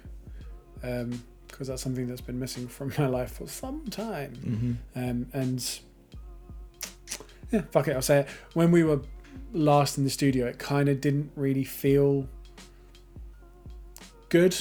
[0.75, 4.79] because that's something that's been missing from my life for some time.
[4.95, 5.11] Mhm.
[5.11, 5.81] Um, and
[7.51, 8.29] yeah, fuck it, I'll say it.
[8.55, 9.01] When we were
[9.53, 12.27] last in the studio, it kind of didn't really feel
[14.29, 14.57] good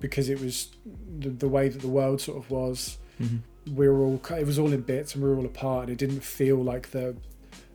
[0.00, 0.70] because it was
[1.18, 2.98] the, the way that the world sort of was.
[3.20, 3.40] Mhm.
[3.72, 5.98] We were all it was all in bits and we were all apart, and it
[5.98, 7.16] didn't feel like the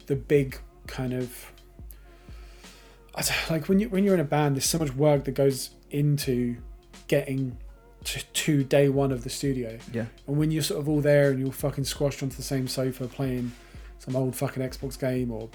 [0.07, 1.51] the big kind of
[3.49, 4.55] like when you when you're in a band.
[4.55, 6.57] There's so much work that goes into
[7.07, 7.57] getting
[8.05, 9.77] to, to day one of the studio.
[9.91, 10.05] Yeah.
[10.27, 13.07] And when you're sort of all there and you're fucking squashed onto the same sofa
[13.07, 13.51] playing
[13.97, 15.49] some old fucking Xbox game or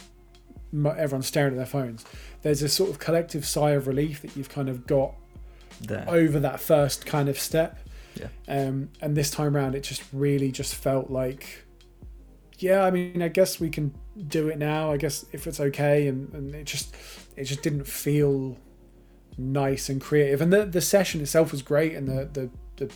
[0.97, 2.05] everyone's staring at their phones,
[2.43, 5.14] there's a sort of collective sigh of relief that you've kind of got
[5.80, 6.05] There.
[6.09, 7.78] over that first kind of step.
[8.15, 8.29] Yeah.
[8.49, 11.65] Um, and this time around, it just really just felt like,
[12.59, 13.95] yeah, I mean, I guess we can
[14.29, 14.93] do it now.
[14.93, 16.95] I guess if it's okay, and, and it just
[17.37, 18.57] it just didn't feel
[19.37, 20.41] nice and creative.
[20.41, 22.93] And the the session itself was great, and the the, the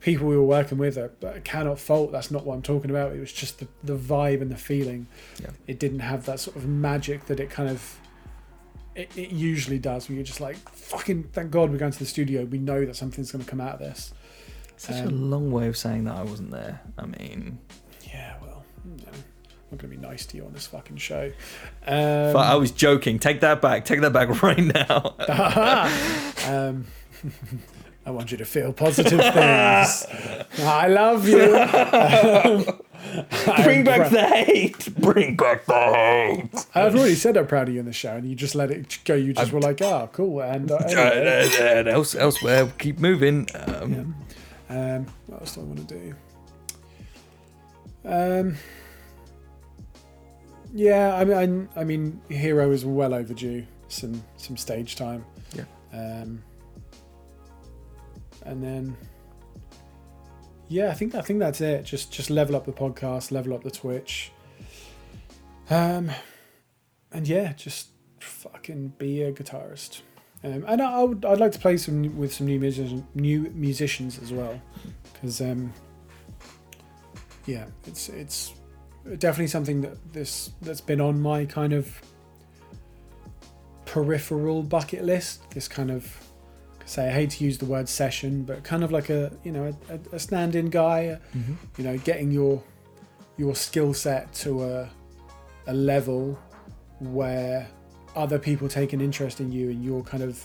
[0.00, 2.10] people we were working with, I, I cannot fault.
[2.10, 3.12] That's not what I'm talking about.
[3.12, 5.06] It was just the the vibe and the feeling.
[5.40, 5.50] Yeah.
[5.66, 7.98] It didn't have that sort of magic that it kind of
[8.94, 12.06] it, it usually does where you're just like fucking thank god we're going to the
[12.06, 14.12] studio we know that something's going to come out of this
[14.82, 16.80] Such a um, long way of saying that I wasn't there.
[16.98, 17.58] I mean,
[18.12, 19.12] yeah well you know,
[19.70, 21.30] i'm going to be nice to you on this fucking show
[21.86, 23.18] um, but I was joking.
[23.20, 23.84] Take that back.
[23.84, 25.14] Take that back right now.
[26.48, 26.86] um,
[28.06, 30.06] I want you to feel positive things.
[30.58, 31.56] I love you.
[31.56, 32.80] Um,
[33.64, 34.94] Bring I'm back prou- the hate.
[34.96, 36.66] Bring back the hate.
[36.74, 38.98] I've already said I'm proud of you in the show, and you just let it
[39.04, 39.14] go.
[39.14, 41.50] You just were like, "Oh, cool." And uh, anyway.
[41.60, 43.48] and else, elsewhere, keep moving.
[43.54, 44.14] Um,
[44.72, 46.14] Um, what else do I want to do?
[48.06, 48.56] Um,
[50.72, 53.66] yeah, I mean, I, I mean, Hero is well overdue.
[53.88, 55.26] Some some stage time.
[55.54, 55.64] Yeah.
[55.92, 56.42] Um,
[58.46, 58.96] and then,
[60.68, 61.84] yeah, I think I think that's it.
[61.84, 64.32] Just just level up the podcast, level up the Twitch.
[65.68, 66.10] Um,
[67.12, 67.88] and yeah, just
[68.20, 70.00] fucking be a guitarist.
[70.44, 73.50] Um, and I, I would, I'd like to play some with some new musicians, new
[73.54, 74.60] musicians as well,
[75.12, 75.72] because um,
[77.46, 78.52] yeah, it's it's
[79.18, 82.00] definitely something that this that's been on my kind of
[83.86, 85.48] peripheral bucket list.
[85.50, 86.16] This kind of
[86.84, 89.72] say I hate to use the word session, but kind of like a you know
[89.88, 91.56] a, a stand-in guy, mhm.
[91.78, 92.62] you know, getting your
[93.36, 94.90] your skill set to a
[95.66, 96.38] a level
[96.98, 97.68] where
[98.16, 100.44] other people take an interest in you and you're kind of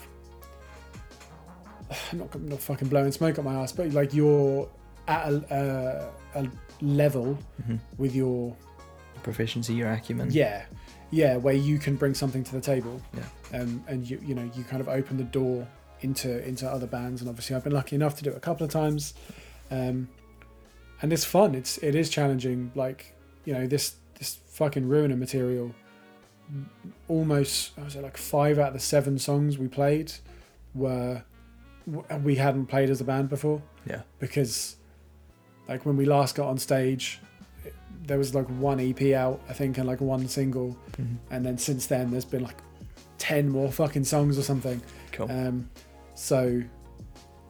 [2.11, 4.69] I'm not I'm not fucking blowing smoke up my ass, but like you're
[5.07, 6.47] at a, a, a
[6.81, 7.37] level
[7.67, 7.79] Mhm.
[7.97, 8.55] with your
[9.23, 10.29] Proficiency, your acumen.
[10.31, 10.65] yeah
[11.09, 13.61] yeah where you can bring something to the table Yeah.
[13.61, 15.65] um, and you you know you kind of open the door
[16.01, 18.65] into into other bands and obviously I've been lucky enough to do it a couple
[18.65, 19.13] of times
[19.71, 20.07] um,
[21.01, 23.15] and it's fun it's it is challenging like
[23.45, 25.73] you know this this fucking ruiner material.
[27.07, 30.11] Almost, I was it like five out of the seven songs we played
[30.75, 31.23] were
[32.21, 34.01] we hadn't played as a band before Yeah.
[34.19, 34.75] because
[35.69, 37.19] like when we last got on stage
[37.63, 37.73] it-
[38.05, 41.15] there was like one ep out i think and like one single Mhm.
[41.31, 42.57] and then since then there's been like
[43.19, 44.81] 10 more fucking songs or something
[45.13, 45.31] Cool.
[45.31, 45.69] um
[46.13, 46.61] so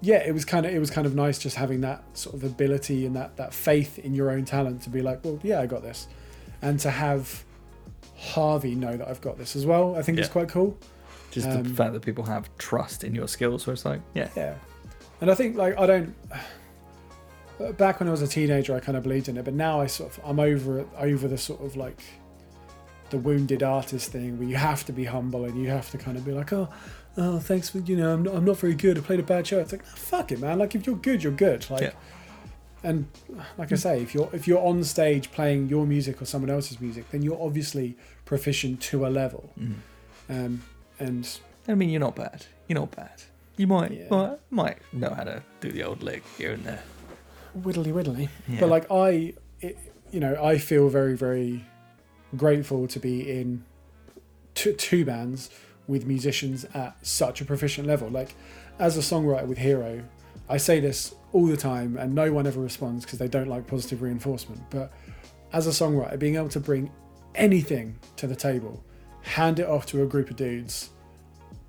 [0.02, 2.44] yeah it was kind of it was kind of nice just having that sort of
[2.44, 5.66] ability and that that faith in your own talent to be like well yeah i
[5.66, 6.08] got this
[6.62, 7.44] and to have
[8.18, 10.78] harvey know that i've got this as well i think it's quite cool
[11.32, 14.30] Just um, the fact that people have trust in your skills, where it's like, yeah,
[14.36, 14.56] Yeah,
[15.22, 16.16] and I think like I don't.
[17.78, 19.88] Back when I was a teenager, I kind of believed in it, but now I
[19.88, 22.00] sort of I'm over over the sort of like
[23.10, 26.18] the wounded artist thing, where you have to be humble and you have to kind
[26.18, 26.70] of be like, oh,
[27.18, 28.98] oh, thanks for you know I'm not, I'm not very good.
[28.98, 29.60] I played a bad show.
[29.60, 30.60] It's like, "Nah, fuck it, man.
[30.60, 31.68] Like if you're good, you're good.
[31.70, 31.92] Like, Yeah.
[32.84, 33.08] And
[33.58, 36.80] like I say, if you're if you're on stage playing your music or someone else's
[36.80, 39.52] music, then you're obviously proficient to a level.
[39.60, 39.76] Mhm.
[40.30, 40.62] Um,
[41.00, 42.46] and I mean, you're not bad.
[42.68, 43.24] You're not bad.
[43.58, 44.08] You might, Yeah.
[44.10, 46.84] might, might know how to do the old lick here and there.
[47.58, 48.30] whittly whittly.
[48.48, 48.60] Yeah.
[48.60, 49.78] But like I, it,
[50.12, 51.66] you know, I feel very very
[52.36, 53.64] grateful to be in
[54.54, 55.50] two, two bands
[55.88, 58.10] with musicians at such a proficient level.
[58.10, 58.36] Like
[58.80, 60.04] as a songwriter with Hero,
[60.50, 63.68] I say this all the time, and no one ever responds because they don't like
[63.68, 64.62] positive reinforcement.
[64.70, 64.92] But
[65.54, 66.92] as a songwriter, being able to bring
[67.36, 68.84] anything to the table,
[69.22, 70.92] hand it off to a group of dudes.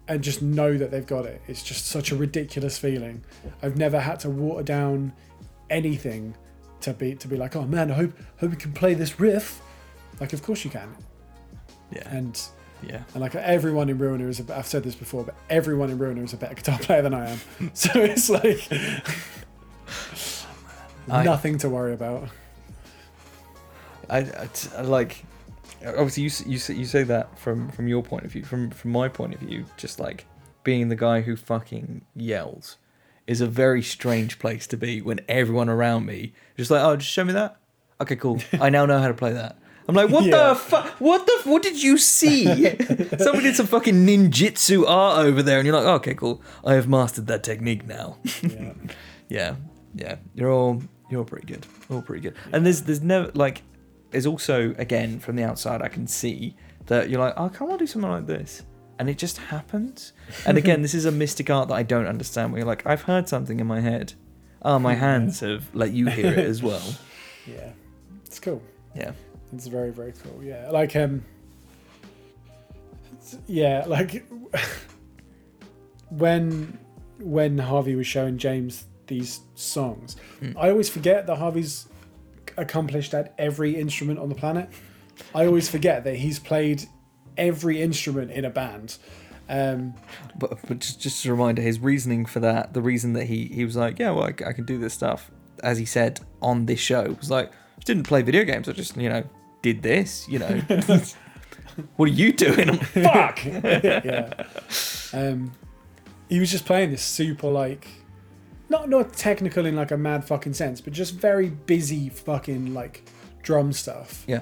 [0.07, 1.43] And just know that they've got it.
[1.49, 3.23] It's just such a ridiculous feeling.
[3.63, 5.13] I've never had to water down
[5.69, 6.35] anything
[6.81, 9.61] to be to be like, oh man, I hope hope you can play this riff.
[10.19, 10.97] Like, of course you can.
[11.93, 12.41] Yeah, And
[12.83, 13.03] yeah.
[13.15, 14.41] and like everyone in Ruiner is.
[14.41, 17.15] A, I've said this before, but everyone in Ruiner is a better guitar player than
[17.15, 17.41] I am.
[17.75, 18.69] so it's like
[21.11, 22.29] I- nothing to worry about.
[24.11, 25.25] I, I, I like
[25.87, 29.09] obviously you you you say that from from your point of view from from my
[29.09, 30.27] point of view just like
[30.65, 32.79] being the guy who fucking yells
[33.27, 37.11] is a very strange place to be when everyone around me just like oh just
[37.11, 37.57] show me that
[38.01, 39.57] okay cool I now know how to play that
[39.89, 40.49] I'm like what Yeah.
[40.51, 42.45] the fuck what the f- what did you see
[43.19, 46.75] somebody did some fucking ninjutsu art over there and you're like oh, okay cool I
[46.75, 48.73] have mastered that technique now Yeah.
[49.29, 49.55] yeah,
[49.95, 50.17] yeah.
[50.35, 51.67] You're all you're all pretty good.
[51.91, 52.35] All pretty good.
[52.53, 53.63] And there's there's never like
[54.11, 56.55] there's also again from the outside I can see
[56.87, 58.63] that you're like, oh, can I do something like this?
[58.99, 60.13] And it just happens.
[60.47, 62.53] And again, this is a mystic art that I don't understand.
[62.53, 64.15] Where you're like, I've heard something in my head.
[64.63, 66.83] Oh, my hands have let you hear it as well.
[67.47, 67.71] yeah,
[68.27, 68.61] it's cool.
[68.95, 69.13] Yeah.
[69.53, 70.43] It's very very cool.
[70.43, 71.25] Yeah, like um,
[73.47, 74.27] yeah, like
[76.11, 76.79] when
[77.21, 80.53] when Harvey was showing James these songs, Hmm.
[80.59, 81.89] I always forget that Harvey's
[82.57, 84.69] accomplished at every instrument on the planet.
[85.35, 86.85] I always forget that he's played
[87.37, 88.99] every instrument in a band.
[89.49, 89.95] Um,
[90.39, 93.65] But, but just, just a reminder, his reasoning for that, the reason that he, he
[93.65, 95.31] was like, yeah, well, I can do this stuff,
[95.63, 98.69] as he said on this show, was like, I didn't play video games.
[98.69, 99.25] I just, you know,
[99.63, 100.61] did this, you know.
[101.97, 102.71] what are you doing?
[102.71, 103.45] I'm fuck.
[103.45, 104.45] yeah.
[105.13, 105.53] Um,
[106.29, 107.87] he was just playing this super like,
[108.69, 113.09] not not technical in like a mad fucking sense, but just very busy fucking like
[113.43, 114.25] drum stuff.
[114.27, 114.41] Yeah.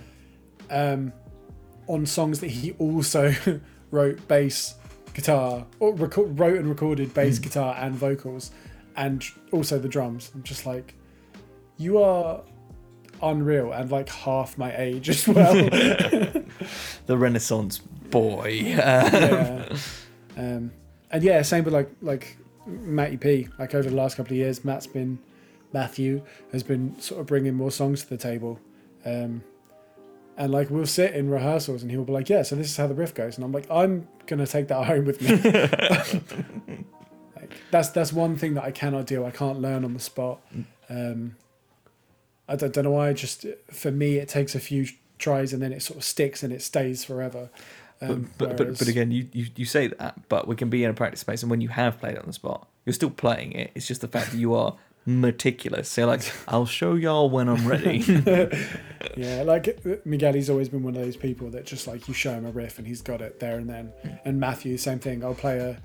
[0.70, 1.12] Um,
[1.86, 3.32] on songs that he also
[3.92, 4.74] wrote bass,
[5.14, 7.42] guitar, or reco- wrote and recorded bass, Mm.
[7.42, 8.50] guitar, and vocals,
[8.96, 10.32] and also the drums.
[10.34, 10.94] I'm just like,
[11.76, 12.42] you are
[13.22, 15.54] unreal and like half my age as well.
[17.06, 18.50] The Renaissance boy.
[18.64, 19.68] Yeah.
[20.36, 20.72] Um,
[21.10, 22.36] and yeah, same with like like
[22.66, 23.48] Matty P.
[23.58, 25.18] Like over the last couple of years, Matt's been
[25.72, 26.22] Matthew
[26.52, 28.58] has been sort of bringing more songs to the table.
[29.04, 29.42] Um,
[30.36, 32.86] and like we'll sit in rehearsals and he'll be like, "Yeah, so this is how
[32.86, 35.36] the riff goes," and I'm like, "I'm gonna take that home with me."
[37.36, 39.24] like, that's that's one thing that I cannot do.
[39.24, 40.40] I can't learn on the spot.
[40.90, 41.36] Um,
[42.48, 43.12] I don't, don't know why.
[43.12, 44.86] Just for me, it takes a few
[45.18, 47.48] tries and then it sort of sticks and it stays forever.
[48.00, 50.68] Um, but, but, but, whereas- but again, you, you, you say that, but we can
[50.68, 52.92] be in a practice space, and when you have played it on the spot, you're
[52.92, 53.70] still playing it.
[53.74, 55.88] It's just the fact that you are meticulous.
[55.88, 58.02] So, like, I'll show y'all when I'm ready.
[59.16, 62.44] Yeah, like Miguel's always been one of those people that just like you show him
[62.44, 63.92] a riff and he's got it there and then.
[64.26, 65.24] And Matthew, same thing.
[65.24, 65.80] I'll play a,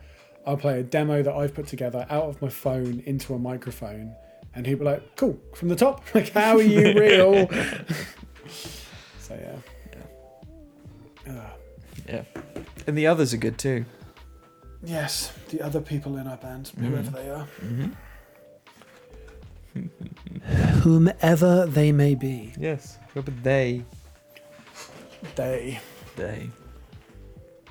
[0.46, 4.16] I'll play a demo that I've put together out of my phone into a microphone,
[4.56, 6.04] and he'd be like, "Cool, from the top.
[6.16, 7.48] Like, how are you real?"
[9.20, 9.56] so yeah.
[11.30, 11.54] Ah,
[12.08, 12.24] yeah.
[12.88, 13.86] And the others are good too.
[14.84, 17.48] yes, the other people in our band, whoever they are,
[20.82, 22.54] whomever they may be.
[22.60, 22.98] Yes.
[23.14, 23.84] But they.
[25.36, 25.80] They,
[26.16, 26.50] Day.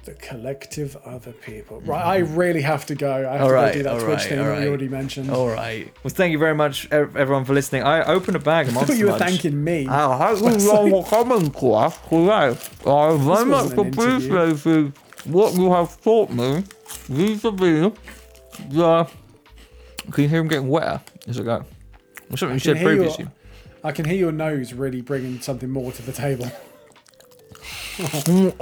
[0.05, 1.79] The collective other people.
[1.81, 1.91] Mm-hmm.
[1.91, 3.11] Right, I really have to go.
[3.13, 4.61] I have All to right, go do that Twitch right, thing all that right.
[4.63, 5.31] we already mentioned.
[5.31, 5.93] All right.
[6.03, 7.83] Well, thank you very much, everyone, for listening.
[7.83, 9.23] I opened a bag of I thought you were Munch.
[9.23, 9.87] thanking me.
[9.89, 12.57] Ah, I hope you all coming to us today.
[12.87, 14.51] I very much wasn't an interview.
[14.53, 14.93] appreciate
[15.27, 16.65] what you have taught me
[17.07, 17.93] vis-a-vis
[18.71, 19.11] the...
[20.13, 21.65] Can you hear him getting wetter as I go?
[22.31, 23.29] Or something you said hear your- previously.
[23.85, 26.51] I can hear your nose really bringing something more to the table.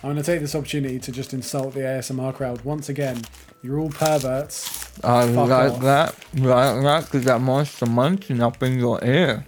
[0.00, 3.20] I'm going to take this opportunity to just insult the ASMR crowd once again.
[3.62, 4.96] You're all perverts.
[5.02, 5.80] I Fuck like off.
[5.82, 6.14] that.
[6.34, 9.44] Like that because that monster munching up in your ear.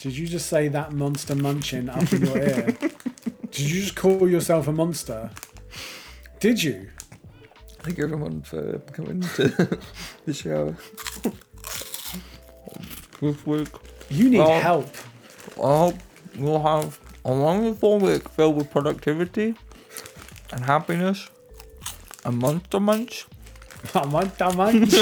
[0.00, 2.66] Did you just say that monster munching up in your ear?
[3.52, 5.30] Did you just call yourself a monster?
[6.40, 6.88] Did you?
[7.82, 9.78] Thank you everyone uh, for coming to
[10.26, 10.74] the show.
[13.20, 13.68] This week,
[14.08, 14.88] You need Well- help.
[15.62, 15.96] I hope
[16.34, 19.54] you'll have a wonderful week filled with productivity
[20.52, 21.28] and happiness
[22.24, 23.26] and monster munch.
[23.94, 24.90] A monster munch.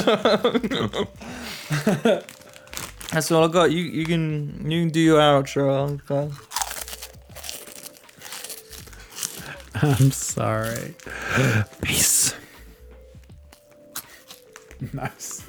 [3.10, 3.72] That's all I got.
[3.72, 6.00] You you can you can do your outro.
[6.08, 6.32] Okay.
[9.80, 10.94] I'm sorry.
[11.82, 12.34] Peace.
[14.92, 15.46] nice.